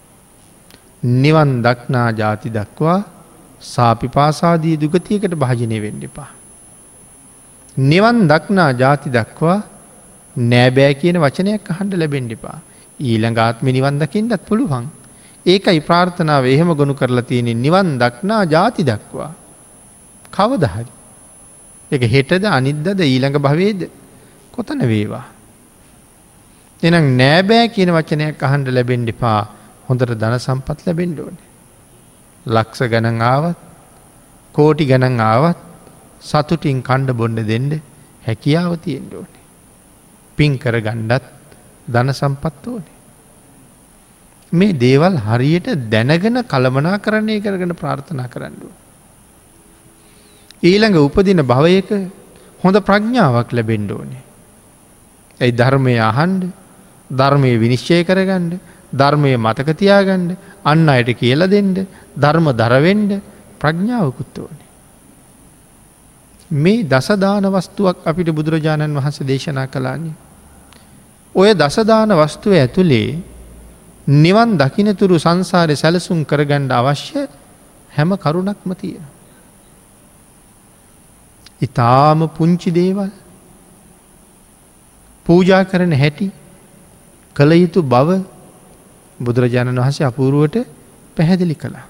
[1.03, 3.01] නිවන් දක්නා ජාති දක්වා
[3.61, 6.31] සාපි පාසාදී දුගතියකට භාජනය වෙන්න එපා.
[7.77, 9.63] නිවන් දක්නා ජාති දක්වා
[10.37, 12.59] නෑබෑ කියන වචනයක් අහන්ඩ ලැබෙන්ඩ එපා.
[13.01, 14.87] ඊළඟාත්ම නිවන් දකිින්ටත් පුළුවන්.
[15.47, 19.31] ඒකයි ප්‍රාර්ථනාව එහෙම ගොුණු කරලා තියෙනෙ නිවන් දක්නා ජාති දක්වා.
[20.31, 20.87] කවදහරි.
[21.91, 23.91] එක හෙටද අනිද්දද ඊළඟ භවේද
[24.53, 25.27] කොතන වේවා.
[26.83, 29.41] එනම් නෑබෑ කියන වචනයක් අහන්ඩ ලැබෙන්ඩ එපා
[29.89, 31.49] හොඳට ධන සම්පත් ලැබෙන්ඩ ඕනේ.
[32.47, 33.59] ලක්ස ගණන් ආවත්
[34.55, 35.61] කෝටි ගණන් ආවත්
[36.21, 37.71] සතුටින් කණ්ඩ බොන්ඩ දෙන්න
[38.27, 39.42] හැකියාව තියෙන්ට ඕනේ.
[40.37, 41.25] පින් කර ගණ්ඩත්
[41.87, 42.93] ධන සම්පත් ඕනේ.
[44.53, 48.73] මේ දේවල් හරියට දැනගෙන කළමනා කරණය කරගෙන ප්‍රාර්ථනා කරන්නුව.
[50.63, 51.91] ඊළඟ උපදින භවයක
[52.63, 54.23] හොඳ ප්‍රඥාවක් ලැබෙන්ඩ ඕනේ.
[55.41, 56.43] ඇයි ධර්මය අහන්ඩ
[57.11, 58.61] ධර්මය විනිශ්චය කරගණ්ඩ
[58.93, 63.21] ධර්මය මතකතියාගණ්ඩ අන්න අයට කියල දෙන්ඩ ධර්ම දරවෙන්ඩ
[63.59, 64.62] ප්‍රඥාවකුත් ඕනේ.
[66.53, 70.15] මේ දසදාන වස්තුවක් අපිට බුදුරජාණන් වහන්ස දේශනා කලාන්නේ.
[71.35, 73.23] ඔය දසදාන වස්තුව ඇතුළේ
[74.07, 77.27] නිවන් දකිනතුරු සංසාරය සැලසුම් කරගණ්ඩ අවශ්‍ය
[77.91, 79.05] හැම කරුණක්ම තියෙන.
[81.61, 83.11] ඉතාම පුංචි දේවල්
[85.27, 86.29] පූජා කරන හැටි
[87.37, 88.21] කළ යුතු බව
[89.19, 90.57] බුදුරජාණන් වහන්සේ අපූරුවට
[91.17, 91.87] පැහැදිලි කළා.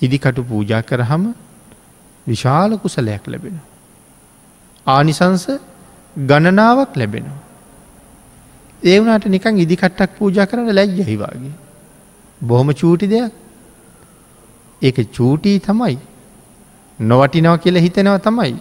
[0.00, 1.24] ඉදිකටු පූජා කරහම
[2.30, 3.56] විශාල කුසලයක් ලැබෙන.
[4.86, 5.46] ආනිසංස
[6.16, 7.40] ගණනාවක් ලැබෙනවා.
[8.82, 11.54] ඒ වනාට නිකං ඉදිකට්ටක් පූජා කරන ලැජ්ජහිවාගේ.
[12.40, 13.32] බොහොම චූටි දෙයක්
[14.82, 15.96] ඒක චූටී තමයි
[16.98, 18.54] නොවටිනව කියල හිතෙනව තමයි.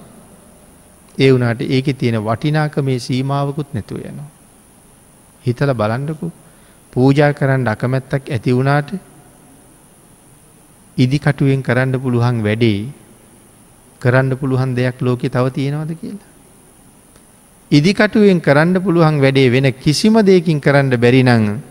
[1.17, 4.29] ඒ වනාට ඒක තියෙන වටිනාක මේ සීමාවකුත් නැතුව යනවා.
[5.43, 6.27] හිතල බලන්ඩකු
[6.93, 8.89] පූජා කරන්න අකමැත්තක් ඇති වුණාට
[10.97, 12.79] ඉදිකටුවෙන් කරන්න පුළුවන් වැඩේ
[14.01, 16.29] කරන්න පුළුවන් දෙයක් ලෝකෙ තව තියෙනවද කියලා.
[17.71, 21.61] ඉදිකටුවෙන් කරන්න පුළුවන් වැඩේ වෙන කිසිම දෙයකින් කරන්න බැරිනං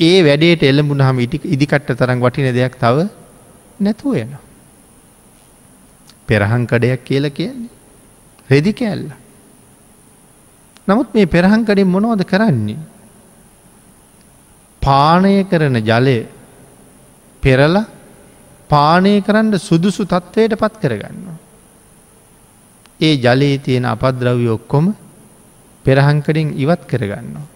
[0.00, 3.08] ඒ වැඩේට එල්ලඹුණ හම ඉදිකට්ට තරම් වටින දෙයක් තව
[3.80, 4.32] නැතුව යන.
[6.26, 7.70] පෙරහංකඩයක් කියල කියන්නේ.
[8.50, 9.10] රෙදි කෑල්ල.
[10.88, 12.78] නමුත් මේ පෙරහංකඩෙන් මොනවද කරන්නේ.
[14.82, 16.18] පානය කරන ජලය
[17.42, 17.86] පෙරලා
[18.70, 21.36] පානය කරන්න සුදුසු තත්ත්වයට පත් කරගන්නවා.
[23.00, 24.94] ඒ ජලයේ තියෙන අපද්‍රව්‍ය ඔක්කොම
[25.84, 27.46] පෙරහංකඩින් ඉවත් කරගන්නවා.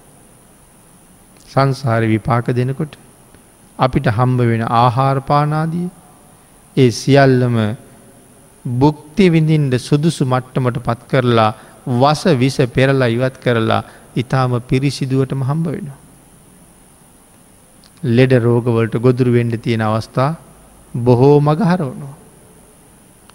[1.48, 2.92] සංසාර විපාක දෙනකොට
[3.78, 5.88] අපිට හම්බ වෙන ආහාරපානාදිය
[6.76, 7.56] ඒ සියල්ලම
[8.64, 11.50] බුක්ති විඳින්ට සුදුසු මට්ටමට පත් කරලා
[11.94, 13.82] වස විස පෙරලා ඉවත් කරලා
[14.16, 15.98] ඉතාම පිරිසිදුවටම හම්බ වෙනවා.
[18.08, 20.30] ලෙඩ රෝගවලට ගොදුරු වෙන්ඩ තියෙන අවස්ථා
[20.94, 22.14] බොහෝ මගහරවනවා.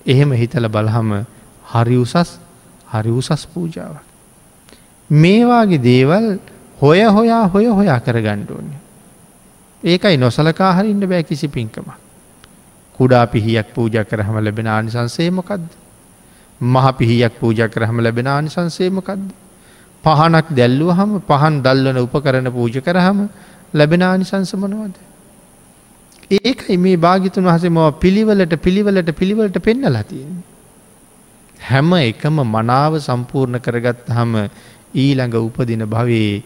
[0.05, 1.25] එහෙම හිතල බලහම
[1.65, 2.39] හරි උසස්
[2.87, 4.03] හරි උසස් පූජාවක්.
[5.09, 6.39] මේවාගේ දේවල්
[6.81, 8.79] හොය හොයා හොය හොයා කර ගණ්ඩුවන්නේ.
[9.83, 11.87] ඒකයි නොසලකා හරින්න බෑ කිසි පින්කම.
[12.99, 15.65] කුඩා පිහියක් පූජ කරහම ලැබෙන ආනිසන්සේමකක්ද.
[16.61, 19.25] මහ පිහියක් පූජ කරහම ලැබෙන ආනිසන්සේමකක්ද.
[20.03, 23.27] පහනක් දැල්ලුව හම පහන් දල්වන උප කරන පූජ කරහම
[23.73, 24.95] ලැබෙන ආනිසංසමනවද.
[26.31, 30.43] ඒකයි මේ භාගිතුන් වහසේ මව පිළිවලට පිළිවලට පිළිවලට පෙන්නලා තියෙන.
[31.59, 34.33] හැම එකම මනාව සම්පූර්ණ කරගත් හම
[34.95, 36.43] ඊළඟ උපදින භවයේ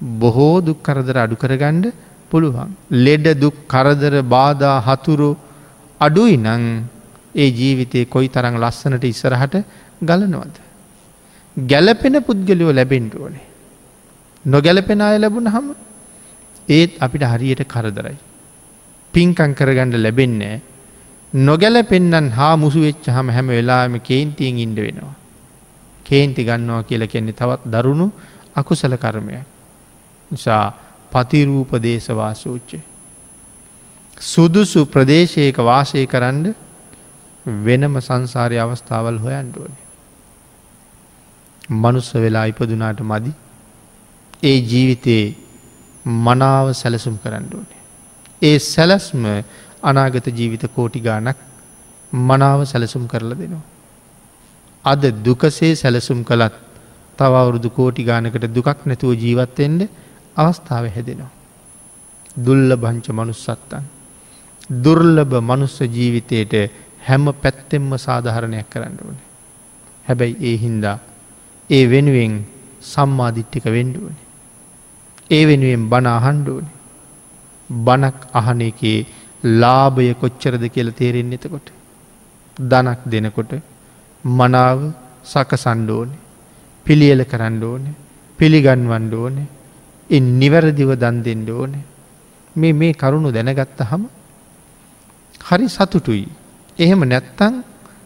[0.00, 1.92] බොහෝ දුක් කරදර අඩු කරගණ්ඩ
[2.30, 2.70] පුළුවන්.
[2.90, 5.30] ලෙඩ දුක් කරදර බාධා හතුරු
[6.00, 6.64] අඩුයි නං
[7.34, 9.54] ඒ ජීවිතය කොයි තරං ලස්සනට ඉස්සරහට
[10.02, 10.56] ගලනවද.
[11.56, 13.46] ගැලපෙන පුද්ගලයෝ ලැබෙන්ටුවනේ.
[14.44, 15.68] නොගැලපෙන අය ලැබුණ හම
[16.68, 18.18] ඒත් අපිට හරියට කරදරයි.
[19.14, 20.56] පින්කං කරගණ්ඩ ලැබෙන්නේ.
[21.32, 25.14] නොගැල පෙන්න්නන් හා මුසු වෙච්ච හම හැම වෙලාම කේන්තියෙන් ඉන්ඩ වෙනවා.
[26.06, 28.06] කේන්ති ගන්නවා කියල කෙන්නේ තවත් දරුණු
[28.54, 29.46] අකුසල කර්මයක්.
[30.30, 30.64] නිසා
[31.10, 32.78] පතිරූප දේශවාසූච්චය.
[34.22, 36.54] සුදුසු ප්‍රදේශයක වාසය කරන්න
[37.46, 39.84] වෙනම සංසාරය අවස්ථාවල් හොයන්ඩුවනේ.
[41.72, 43.32] මනුස්ස වෙලා ඉපදුනාට මදි
[44.42, 45.36] ඒ ජීවිතයේ
[46.06, 47.77] මනාව සැලසුම් කරන්න ඕනේ.
[48.42, 49.24] ඒ සැලස්ම
[49.82, 51.38] අනාගත ජීවිත කෝටි ගානක්
[52.12, 53.66] මනාව සැලසුම් කරලා දෙනවා.
[54.84, 56.54] අද දුකසේ සැලසුම් කළත්
[57.18, 59.82] තවවුරුදු කෝටි ගානකට දුකක් නැතුව ජීවත්තෙන්ට
[60.36, 61.30] අවස්ථාව හැදෙනවා.
[62.36, 63.82] දුල්ල භංච මනුස්සත්තන්.
[64.76, 66.54] දුර්ලභ මනුස්ස ජීවිතයට
[67.00, 69.26] හැම පැත්තෙම්ම සාධහරණයක් කරන්න ඕනේ.
[70.06, 70.98] හැබැයි ඒ හින්දා
[71.70, 72.34] ඒ වෙනුවෙන්
[72.82, 74.26] සම්මාධිට්ටික වෙන්ඩුවනේ.
[75.30, 76.77] ඒ වෙනුවෙන් බණ අහන්ඩුවනේ.
[77.70, 79.06] බණක් අහන එකේ
[79.56, 81.68] ලාභය කොච්චරද කියල තේරෙන් එතකොට.
[82.56, 83.52] දනක් දෙනකොට
[84.24, 84.78] මනාව
[85.24, 86.10] සක සණ්ඩෝන
[86.86, 87.84] පිළියල කරන්න ඕන
[88.38, 89.36] පිළිගන්වන්ඩ ඕන
[90.10, 91.72] එ නිවැරදිව දන් දෙෙන්ඩ ඕන
[92.56, 94.04] මේ මේ කරුණු දැනගත්ත හම
[95.40, 96.28] හරි සතුටුයි.
[96.78, 97.54] එහෙම නැත්තං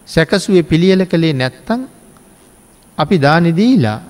[0.09, 1.81] සැකසුවේ පිළියල කළේ නැත්තං
[2.99, 4.01] අපි දානෙදීලා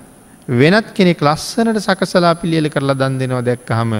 [0.48, 3.92] වෙනත් කෙනෙක් ලස්සනට සකසලා පිළියල කරලා දන් දෙනවා දැක්කහම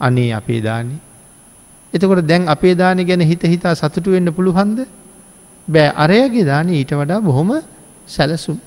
[0.00, 0.96] අනේ අපේ දානි.
[1.92, 4.86] එතකොට දැන් අපේ දාන ගැන හිත හිතා සතුටු වෙන්න පුළුහන්ද
[5.68, 7.50] බෑ අරයගේ දාන ඊට වඩා බොහොම
[8.06, 8.58] සැලසුම්.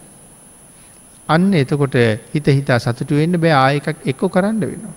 [1.30, 1.96] අන්න එතකොට
[2.34, 4.96] හිත හිතා සතුටු වෙන්න බෑ ආයකක් එක්කො කරන්න වෙනවා.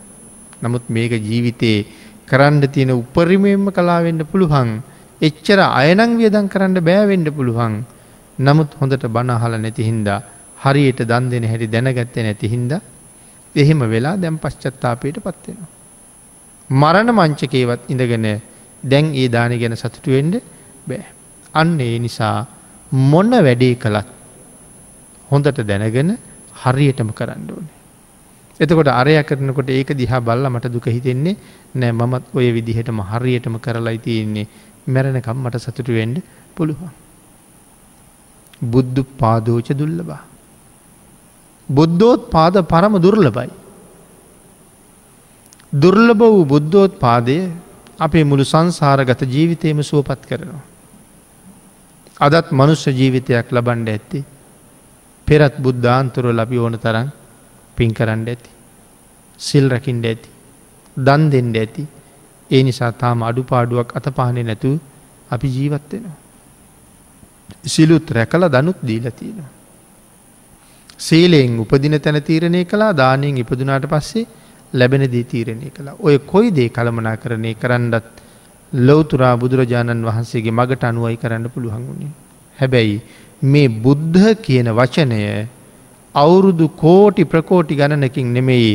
[0.62, 1.86] නමුත් මේක ජීවිතයේ
[2.28, 4.70] කරන්න තියෙන උපරිමයෙන්ම කලාවෙන්න පුළුවන්
[5.20, 7.74] එච්චර අයනං වියදන් කරන්න බෑවෙන්ඩ පුළුවන්
[8.38, 10.20] නමුත් හොඳට බණහල නැතිහින්දා
[10.58, 12.72] හරියට දන් දෙන හැටි දැනගත්තේ නැතිහින්ද
[13.54, 15.79] එහෙම වෙලා දැම් පශ්චත්තාපයට පත්වෙනවා.
[16.70, 18.26] මරණ මංචකේවත් ඉඳගෙන
[18.84, 20.34] දැන් ඒ දාන ගැන සතුටුවෙන්ඩ
[20.86, 21.04] බෑ.
[21.54, 22.46] අන්න ඒ නිසා
[22.92, 24.08] මොන්න වැඩේ කළත්
[25.28, 26.16] හොඳට දැනගෙන
[26.62, 27.76] හරියටම කරන්න ඕනේ.
[28.60, 31.36] එතකොට අරය කරනකොට ඒක දිහා බල්ල මට දුක හිතෙන්නේ
[31.74, 34.48] නෑ මමත් ඔය විදිහටම හරියටම කරලයි තියෙන්නේ
[34.86, 36.22] මැරණකම් මට සතුටු වෙන්ඩ
[36.54, 36.92] පුළුවන්.
[38.62, 40.22] බුද්ධ පාදෝච දුල්ලබා.
[41.68, 43.50] බුද්ධෝත් පාද පරම දුර්ලබයි.
[45.72, 47.38] දුර්ලභ වූ බුද්ධෝත් පාදය
[47.98, 50.62] අපේ මුළු සංසාරගත ජීවිතයම සුවපත් කරනවා.
[52.20, 54.24] අදත් මනුෂ්‍ය ජීවිතයක් ලබන්ඩ ඇත්ති.
[55.26, 57.08] පෙරත් බුද්ධාන්තුර ලබි ඕන තරන්
[57.76, 58.50] පින් කරන්න ඇති.
[59.38, 60.28] සිල් රකිින්ඩ ඇති.
[60.96, 61.86] දන් දෙෙන්ඩ ඇති.
[62.50, 64.72] ඒ නිසා තාම අඩුපාඩුවක් අතපානෙ නැතු
[65.30, 66.18] අපි ජීවත්වෙනවා.
[67.64, 69.50] සිලුත් රැකල දනුත් දීලතියෙනවා.
[70.98, 74.26] සීලයෙන් උපදින තැන තීරණය කලා දානයෙන් ඉපදුනාට පස්සේ
[74.72, 75.94] ලැබෙන දී තීරණය කලා.
[75.98, 78.04] ඔය කොයි දේ කළමනා කරණය කරන්නත්
[78.72, 82.12] ලොවතුරා බුදුරජාණන් වහන්සේගේ මගට අනුවයි කරන්න පුළුවන් වුණේ.
[82.58, 83.00] හැබැයි
[83.42, 85.20] මේ බුද්ධ කියන වචනය
[86.14, 88.72] අවුරුදු කෝටි ප්‍රකෝටි ගණනකින් නෙමෙයි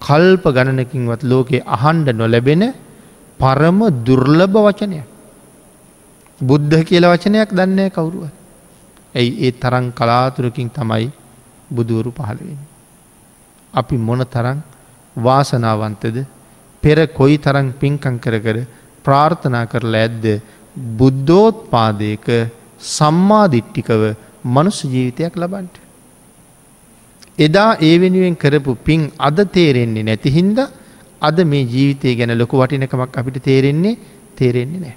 [0.00, 2.64] කල්ප ගණනකින්වත් ලෝකෙ අහන්ඩ නොලැබෙන
[3.40, 5.00] පරම දුර්ලභ වචනය.
[6.40, 8.30] බුද්ධ කියල වචනයක් දන්නේ කවුරුව.
[9.14, 11.06] ඇයි ඒ තරං කලාතුරකින් තමයි
[11.70, 12.60] බුදුවරු පහළවෙන්.
[13.74, 14.58] අපි මොන තරං
[15.16, 16.18] වාසනාවන්තද
[16.82, 18.58] පෙර කොයි තරං පින්කං කර කර
[19.04, 20.24] ප්‍රාර්ථනා කරලා ඇද්ද
[20.98, 22.26] බුද්ධෝත් පාදයක
[22.94, 24.02] සම්මාධිට්ටිකව
[24.46, 25.76] මනුස්ස ජීවිතයක් ලබන්ට.
[27.38, 30.58] එදා ඒ වෙනුවෙන් කරපු පින් අද තේරෙන්නේ නැතිහින්ද
[31.22, 33.98] අද මේ ජීවිතය ගැන ලොකු වටිනකමක් අපිට තේරෙන්නේ
[34.36, 34.96] තේරෙන්නේ නෑ.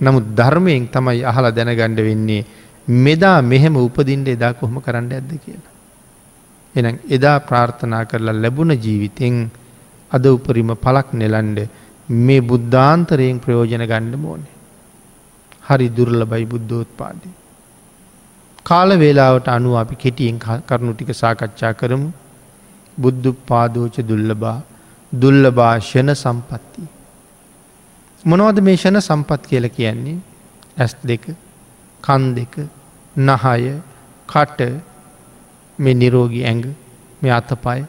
[0.00, 2.46] නමුත් ධර්මයෙන් තමයි අහලා දැනගණ්ඩ වෙන්නේ
[2.88, 5.71] මෙදා මෙහෙම උපදින්ට එදා කොහොම කරන්න ඇද්ද කියලා.
[6.74, 9.36] එන එදා ප්‍රාර්ථනා කරලා ලැබුණ ජීවිතෙන්
[10.10, 11.58] අද උපරිම පලක් නෙලන්ඩ
[12.20, 14.52] මේ බුද්ධාන්තරයෙන් ප්‍රයෝජන ගණ්ඩ මෝනේ.
[15.68, 17.28] හරි දුර්ල බයි බුද්ධෝත්පාදය.
[18.66, 22.10] කාල වේලාවට අනුව අපි කෙටියෙන් කරුණු ටික සාකච්ඡා කරමු
[22.98, 24.58] බුද්ධ පාදෝච දුල්ලබා
[25.12, 26.90] දුල්ලබා ෂණ සම්පත්තිී.
[28.24, 30.18] මොනවද මේ ෂණ සම්පත් කියල කියන්නේ
[30.78, 31.24] ඇස් දෙක
[32.04, 32.54] කන් දෙක
[33.16, 33.72] නහය
[34.28, 34.60] කට
[35.84, 36.66] මේ නිරෝගී ඇඟ
[37.22, 37.80] මේ අතපය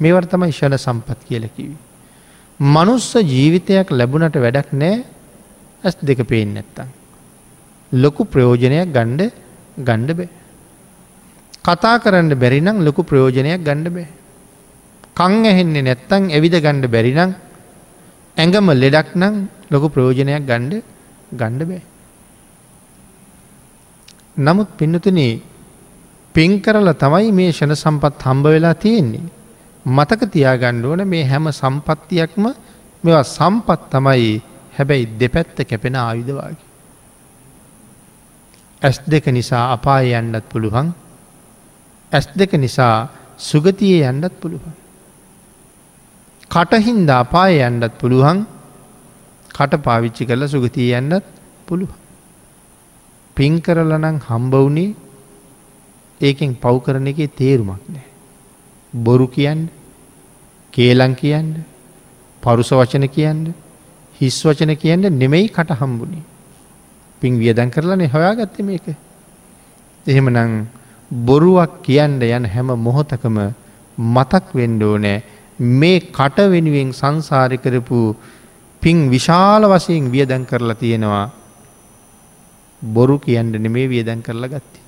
[0.00, 1.76] මේවට තමයි ෂණ සම්පත් කියල කිවි.
[2.60, 4.96] මනුස්ස ජීවිතයක් ලැබුණට වැඩක් නෑ
[5.84, 6.88] ඇස් දෙක පේෙන් නැත්තං.
[7.92, 9.22] ලොකු ප්‍රයෝජනයක් ගණ්ඩ
[9.78, 10.30] ගණ්ඩ බෑ.
[11.66, 14.08] කතා කරන්න බැරිනම් ලොකු ප්‍රයෝජනයක් ගණ්ඩ බෑ.
[15.18, 17.32] කං ඇහෙන්නේ නැත්තං ඇවිද ගණ්ඩ බැරිනම්
[18.36, 19.34] ඇඟම ලෙඩක් නම්
[19.72, 20.82] ලොකු ප්‍රයෝජනයක් ගණ්ඩ
[21.40, 21.82] ගණ්ඩ බෑ.
[24.36, 25.32] නමුත් පින්නතුනේ
[26.34, 29.24] පින් කරලා තමයි මේ ෂණ සම්පත් හම්බ වෙලා තියෙන්නේ.
[29.86, 32.44] මතක තියාගණ්ඩ ඕන මේ හැම සම්පත්තියක්ම
[33.04, 34.42] මෙවා සම්පත් තමයි
[34.76, 36.68] හැබැයි දෙපැත්ත කැපෙන ආයුධවාගේ.
[38.82, 40.88] ඇස් දෙක නිසා අපාය යන්නත් පුළුවන්
[42.12, 44.74] ඇස් දෙක නිසා සුගතියේ යන්නත් පුළුවන්.
[46.50, 48.46] කටහින්ද අපාය යන්නත් පුළුවන්
[49.48, 51.24] කට පාවිච්චි කරල සුගතිය යන්නත්
[51.66, 52.00] පුළුවන්.
[53.36, 54.94] පින් කරලනං හම්බවුනේ
[56.22, 58.06] ඒකෙන් පව් කරන එකේ තේරුමක් නෑ.
[58.92, 59.68] බොරු කියන්න
[60.72, 61.48] කේලං කියන්න
[62.42, 63.40] පරුස වචන කියන්න
[64.20, 66.22] හිස් වචන කියන්න නෙමෙයි කට හම්බුණේ.
[67.22, 68.86] පින් වියදන් කරලනේ හොයාගත්ත මේක.
[70.06, 70.66] එහෙම නං
[71.10, 73.38] බොරුවක් කියන්න යන හැම මොහොතකම
[73.98, 75.22] මතක් වෙන්ඩෝ නෑ
[75.58, 77.98] මේ කට වෙනුවෙන් සංසාරි කරපු
[78.82, 81.26] පින් විශාල වසයෙන් වියදැන් කරලා තියෙනවා
[82.82, 84.81] බොරු කියන්න නෙමේ වියදැන් කරලා ගත්ති.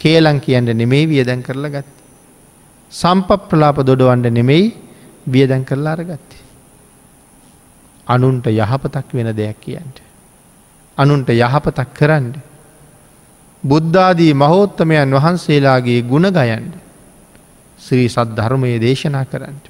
[0.00, 2.02] කේලං කියන්න නෙමේ වියදැන් කරලා ගත්ති.
[2.92, 4.64] සම්ප ප්‍රලාප දොඩවන්ඩ නෙමෙයි
[5.26, 6.36] වියදැන් කරලා අරගත්ති.
[8.06, 10.02] අනුන්ට යහපතක් වෙන දෙයක් කියන්ට.
[10.98, 12.32] අනුන්ට යහපතක් කරන්න.
[13.64, 16.74] බුද්ධාදී මහෝත්තමයන් වහන්සේලාගේ ගුණ ගයන්ඩ
[17.78, 19.66] ශ්‍රී සද්ධර්මය දේශනා කරන්නට.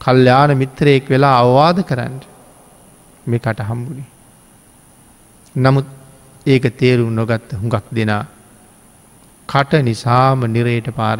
[0.00, 2.16] කල්්‍යාන මිත්‍රයෙක් වෙලා අවවාද කරන්න
[3.26, 4.04] මේ කට හම්බුණි.
[5.54, 5.86] නමුත්
[6.46, 8.24] ඒක තේරුම් නොගත්ත හුඟක් දෙනා
[9.48, 11.18] කට නිසාම නිරයට පාර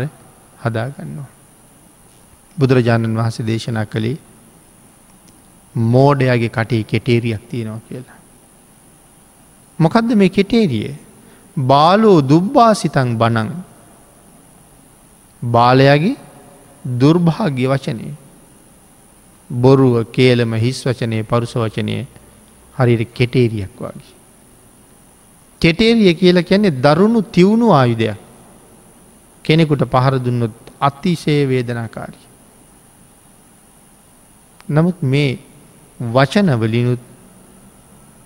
[0.61, 1.29] හදාගන්නවා.
[2.57, 4.17] බුදුරජාණන් වහන්සේ දේශනා කළේ
[5.75, 8.19] මෝඩයාගේ කටේ කෙටේරියක් තියෙනවා කියලා.
[9.79, 10.95] මොකදද මේ කෙටේරිය
[11.57, 13.51] බාලෝ දුබ්බාසිතං බනං
[15.43, 16.17] බාලයාගේ
[16.99, 18.13] දුර්භාග්‍ය වචනය
[19.51, 21.99] බොරුව කේලම හිස් වචනය පරුස වචනය
[22.77, 24.18] හරියට කෙටේරියක් වගේ.
[25.61, 28.19] කෙටේරිය කියලා කියන්නේ දරුණු තිවුණු ආයුධයක්
[29.45, 32.27] කෙනෙකුට පහර දුන්නොත් අතිශය වේදනාකාරී.
[34.69, 35.39] නමුත් මේ
[36.01, 37.03] වචනවලිනුත්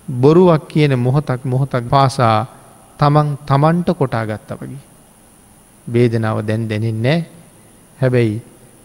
[0.09, 2.47] බොරුවක් කියන මොහොතක් මොහොතක් පාසා
[2.99, 4.83] තමන් තමන්ට කොටා ගත්ත වගේ.
[5.87, 7.19] වේදනාව දැන් දැනෙන්නේ
[7.99, 8.43] හැබැයි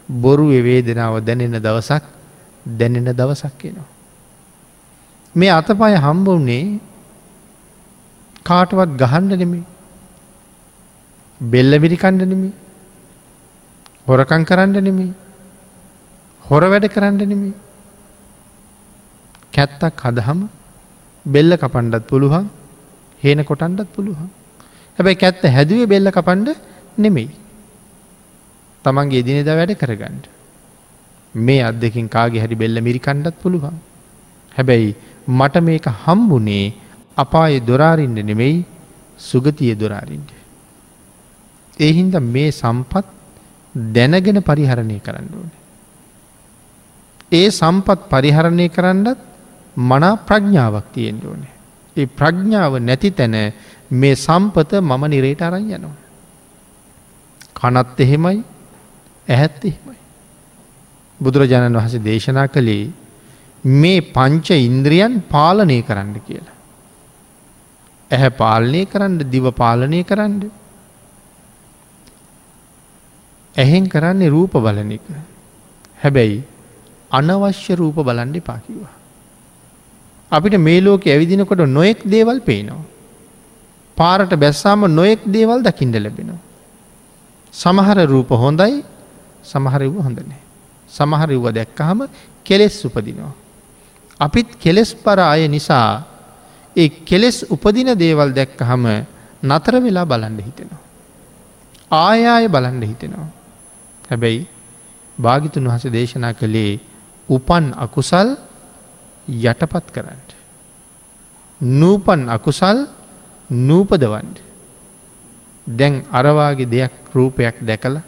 [0.10, 2.04] බොරු වේදනාව දැනෙන දවසක්
[2.66, 3.90] දැනෙන දවසක් එනවා.
[5.36, 6.80] මේ අතපය හම්බවුනේ
[8.48, 9.64] කාටවත් ගහන්ඩ නෙමේ
[11.42, 12.54] බෙල්ල විරිකණ්ඩ නෙමේ
[14.08, 15.10] හොරකං කරන්න නෙමේ
[16.46, 17.56] හොර වැඩ කරන්න නෙමේ
[19.54, 20.40] කැත්තක් හදහම
[21.26, 22.48] බෙල්ල කපන්ඩත් පුළුවන්
[23.24, 24.30] හේන කොටන්ඩත් පුළුවන්.
[25.00, 26.50] හැබැයි කැත්ත හැදුවේ බෙල්ල කපන්ඩ
[26.98, 27.30] නෙමෙයි.
[28.86, 30.26] තමන්ගේ දිනෙද වැඩ කරගන්නඩ.
[31.36, 33.78] මේ අත් දෙකින් කාගේ හැරි බෙල්ල මිරිකණ්ඩත් පුළුවන්.
[34.52, 34.96] හැබැයි
[35.30, 36.66] මට මේක හම්බුනේ
[37.18, 38.66] අපාය දොරාරින්ට නෙමෙයි
[39.20, 40.32] සුගතිය දොරාරින්ට.
[41.80, 43.06] එහින්ද මේ සම්පත්
[43.76, 45.52] දැනගෙන පරිහරණය කරන්න ඕන.
[47.32, 49.20] ඒ සම්පත් පරිහරණය කරන්නත්
[49.78, 51.54] මනා ප්‍රඥාවක් තියෙන්ට ඕනේ.
[51.98, 53.36] ඒ ප්‍රඥාව නැති තැන
[53.92, 55.96] මේ සම්පත මම නිරේට අරන් යනවා.
[57.56, 58.44] කනත් එහෙමයි
[59.28, 59.98] ඇහැත් එහෙමයි.
[61.20, 62.92] බුදුරජාණන් වහස දේශනා කළේ
[63.64, 66.57] මේ පංච ඉන්ද්‍රියන් පාලනය කරන්න කියලා.
[68.12, 70.52] ඇහැ පාලනය කරන්න දිව පාලනය කරන්න.
[73.56, 75.08] ඇහෙන් කරන්නේ රූප බලන එක.
[76.04, 76.44] හැබැයි
[77.12, 78.94] අනවශ්‍ය රූප බලන්ඩ පාකිවා.
[80.32, 82.84] අපිට මේ ලෝක ඇවිදිනකොට නොයෙක් දේවල් පේනවා.
[83.98, 86.40] පාරට බැස්සාම නොයෙක් දේවල් දකිින්ට ලැබෙනවා.
[87.54, 88.84] සමහර රූප හොඳයි
[89.44, 90.42] සමහරව හොඳනෑ.
[90.90, 92.00] සමහරව්ව දැක්කහම
[92.46, 93.34] කෙලෙස් උපදිනවා.
[94.20, 96.04] අපිත් කෙලෙස් පර අය නිසා
[96.78, 98.86] ඒ කෙලෙස් උපදින දේවල් දැක්කහම
[99.44, 100.84] නතර වෙලා බලන්ඩ හිතෙනවා.
[101.92, 103.30] ආයාය බලන්ඩ හිතෙනවා.
[104.10, 104.48] හැබැයි
[105.18, 106.80] භාගිතුන් වහස දේශනා කළේ
[107.30, 108.30] උපන් අකුසල්
[109.28, 110.20] යටපත් කරන්න.
[111.62, 112.78] නූපන් අකුසල්
[113.50, 114.38] නූපදවන්ඩ.
[115.68, 118.04] දැන් අරවාගේ දෙයක් රූපයක් දැකලා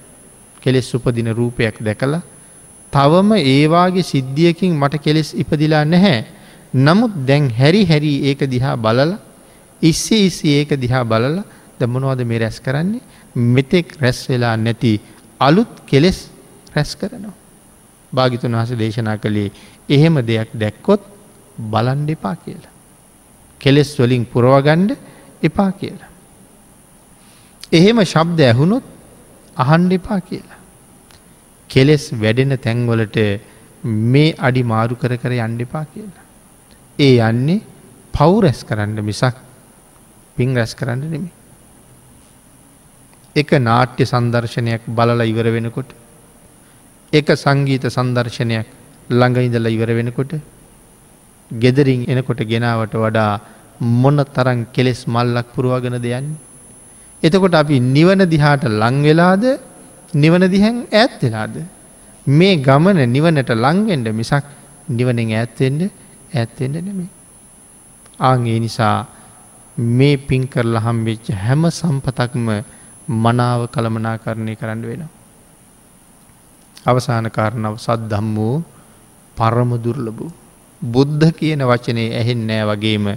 [0.61, 2.21] කෙලෙස් උපදින රූපයක් දැකලා
[2.93, 6.25] තවම ඒවාගේ සිද්ධියකින් මට කෙලෙස් ඉපදිලා නැහැ.
[6.73, 9.17] නමුත් දැන් හැරි හැරි ඒක දිහා බලල
[9.81, 11.43] ඉස්සේ ඉස්සේ ඒක දිහා බලල
[11.79, 13.01] දමනවාද මේ රැස් කරන්නේ
[13.35, 14.99] මෙතෙක් රැස් වෙලා නැති
[15.39, 16.29] අලුත් කෙලෙස්
[16.75, 17.33] රැස් කරනවා.
[18.13, 19.51] භාගිතුන් වහස දේශනා කළේ
[19.89, 21.01] එහෙම දෙයක් දැක්කොත්
[21.57, 22.73] බලන්ඩ එපා කියලා.
[23.61, 24.97] කෙලෙස් වලින් පුරවගණ්ඩ
[25.43, 26.09] එපා කියලා.
[27.71, 28.85] එහෙම ශබ්ද ඇහුණොත්
[29.57, 30.59] අහන්ඩ එපා කියලා.
[31.69, 33.17] කෙලෙස් වැඩෙන තැන්වලට
[34.13, 36.25] මේ අඩි මාරු කර කර යන්න එපා කියලා.
[36.99, 37.61] ඒ යන්නේ
[38.13, 39.35] පව් රැස් කරන්න මිසක්
[40.37, 41.31] පින් රැස් කරන්න නෙමේ.
[43.35, 45.89] එක නාට්‍ය සංදර්ශනයක් බලල ඉවර වෙනකොට
[47.13, 48.67] එක සංගීත සංදර්ශනයක්
[49.09, 50.33] ළඟඉඳල ඉවර වෙනකොට
[51.51, 53.31] ගෙදරින් එනකොට ගෙනාවට වඩා
[53.79, 56.27] මොන තරන් කෙලෙස් මල්ලක් පුරුවගෙන දෙයන්න.
[57.23, 59.43] එතකොට අපි නිවන දිහාට ලංවෙලාද
[60.13, 61.55] නිවන දිහැන් ඈත් වෙලාද.
[62.27, 64.45] මේ ගමන නිවනට ලංගෙන්ඩ මිසක්
[64.89, 65.91] නිවනෙන් ඇත්තෙන්ට
[66.31, 67.09] ඇත්තෙන්ට නෙමේ.
[68.19, 69.07] ආගේ නිසා
[69.77, 72.47] මේ පින් කරලා හම්බෙච්ච හැම සම්පතක්ම
[73.07, 75.03] මනාව කළමනා කරණය කරන්න වෙන.
[76.85, 78.63] අවසාන කාරණාව සද්ධම් වූ
[79.37, 80.31] පරම දුර්ලබූ.
[80.81, 83.07] බුද්ධ කියන වචනය ඇහෙන් නෑ වගේම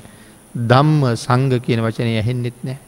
[0.54, 2.78] දම්ම සංග කියන වචනය ඇහෙන්නෙත් නෑ.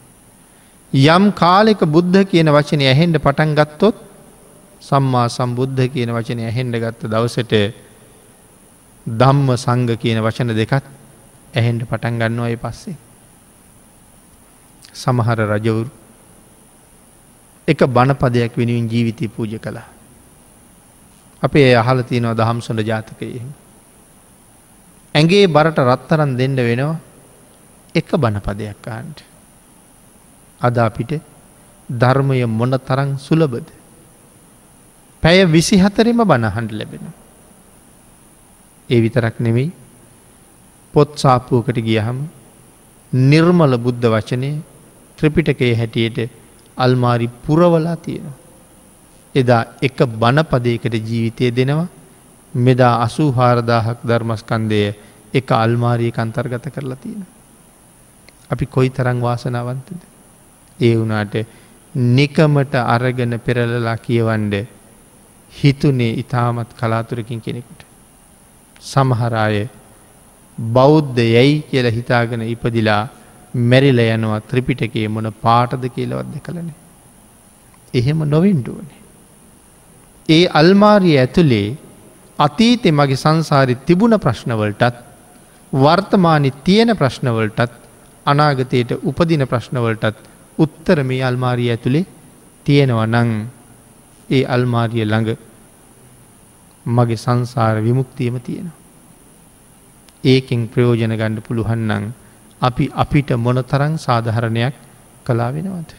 [0.93, 3.95] යම් කාලෙක බුද්ධ කියන වචනය ඇහෙන්ට පටන් ගත්තොත්
[4.81, 7.53] සම්මා සම්බුද්ධ කියන වචනය ඇහෙන්ඩ ගත්ත දවසට
[9.07, 10.85] දම්ම සංග කියන වචන දෙකත්
[11.53, 12.97] ඇහෙන්ට පටන් ගන්නවා අය පස්සේ.
[14.93, 15.89] සමහර රජවුරු
[17.67, 19.85] එක බණපදයක් වෙනුවෙන් ජීවිතය පූජ කළා.
[21.43, 23.41] අපේ අහල තියෙනවා දහම් සොඳ ජාතකයෙහි.
[25.15, 26.97] ඇගේ බරට රත්තරන් දෙන්න වෙනවා
[27.95, 29.17] එක බණපදයක් ආන්ට.
[30.61, 31.21] අද අපිට
[31.89, 33.69] ධර්මය මොන තරං සුලබද.
[35.23, 37.24] පැය විසි හතරෙම බණහන්ඩ ලැබෙන.
[38.89, 39.69] ඒ විතරක් නෙවෙයි
[40.93, 42.17] පොත් සාපුුවකට ගියහම
[43.13, 44.49] නිර්මල බුද්ධ වචනය
[45.19, 46.19] ත්‍රිපිටකේ හැටියට
[46.77, 48.37] අල්මාරි පුරවලා තියෙනවා.
[49.35, 51.87] එදා එක බණපදයකට ජීවිතය දෙනවා
[52.53, 54.81] මෙදා අසූ හාරදාහක් ධර්මස්කන්දය
[55.33, 57.25] එක අල්මාරී කන්තර්ගත කරලා තියෙන.
[58.51, 60.01] අපි කොයි තරං වාසනාවන්තද.
[60.79, 61.35] ඒ වුණාට
[61.95, 64.55] නිකමට අරගෙන පෙරලලා කියවන්ඩ
[65.53, 67.84] හිතුනේ ඉතාමත් කලාතුරකින් කෙනෙකුට.
[68.85, 69.57] සමහරාය
[70.57, 73.01] බෞද්ධ යැයි කියල හිතාගෙන ඉපදිලා
[73.53, 76.69] මැරිල යනවා ත්‍රිපිටකේ මොන පාටද කියලවත්ද කළන.
[77.93, 79.01] එහෙම නොවින්ඩුවනේ.
[80.29, 81.77] ඒ අල්මාරිය ඇතුළේ
[82.39, 85.01] අතීතෙ මගේ සංසාරි තිබුණ ප්‍රශ්නවලටත්
[85.73, 87.73] වර්තමානි තියෙන ප්‍රශ්නවලටත්
[88.25, 90.23] අනාගතයට උපදින ප්‍රශ්නවලටත්
[90.57, 92.05] උත්තර මේ අල්මාරිය ඇතුළේ
[92.65, 93.31] තියෙනව නං
[94.29, 95.37] ඒ අල්මාරිය ළඟ
[96.87, 98.77] මගේ සංසාර විමුක්තියම තියෙනවා.
[100.23, 102.13] ඒකෙන් ප්‍රයෝජන ගණ්ඩ පුළුහන්නන්
[102.61, 104.73] අපි අපිට මොන තරං සාධහරණයක්
[105.25, 105.91] කලා වෙනවද.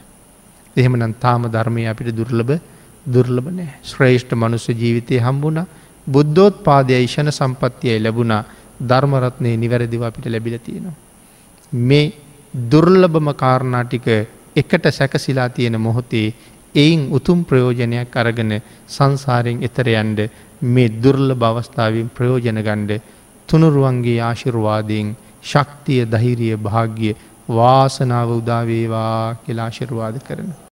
[0.77, 2.61] එහෙමනම් තාම ධර්මය අපිට දුර්ලභ
[3.07, 5.61] දුර්ලභ නෑ ශ්‍රේෂ්ඨ මනුස්ස ජීවිතය හම්බුණ
[6.07, 8.43] බුද්ධෝත් පාදය යිශන සම්පත්තියයි ලැබුණා
[8.83, 10.97] ධර්මරත්නය නිවැරදිව අපිට ලැබිල තියෙනවා.
[11.73, 12.15] මේ
[12.55, 14.07] දුර්ලභම කාරණාටික
[14.57, 16.35] එකට සැකසිලා තියෙන මොහොතේ
[16.77, 18.53] එයින් උතුම් ප්‍රයෝජනයක් අරගෙන
[18.89, 20.21] සංසාරයෙන් එතරයන්ඩ
[20.69, 23.01] මේ දුර්ල භවස්ථාවෙන් ප්‍රයෝජන ගණ්ඩ
[23.49, 27.11] තුනුරුවන්ගේ ආශිර්වාදයෙන් ශක්තිය දහිරිය භාග්‍ය
[27.51, 30.66] වාසනාව උදාවේවා කියලා ආශිර්වාද කරනවා.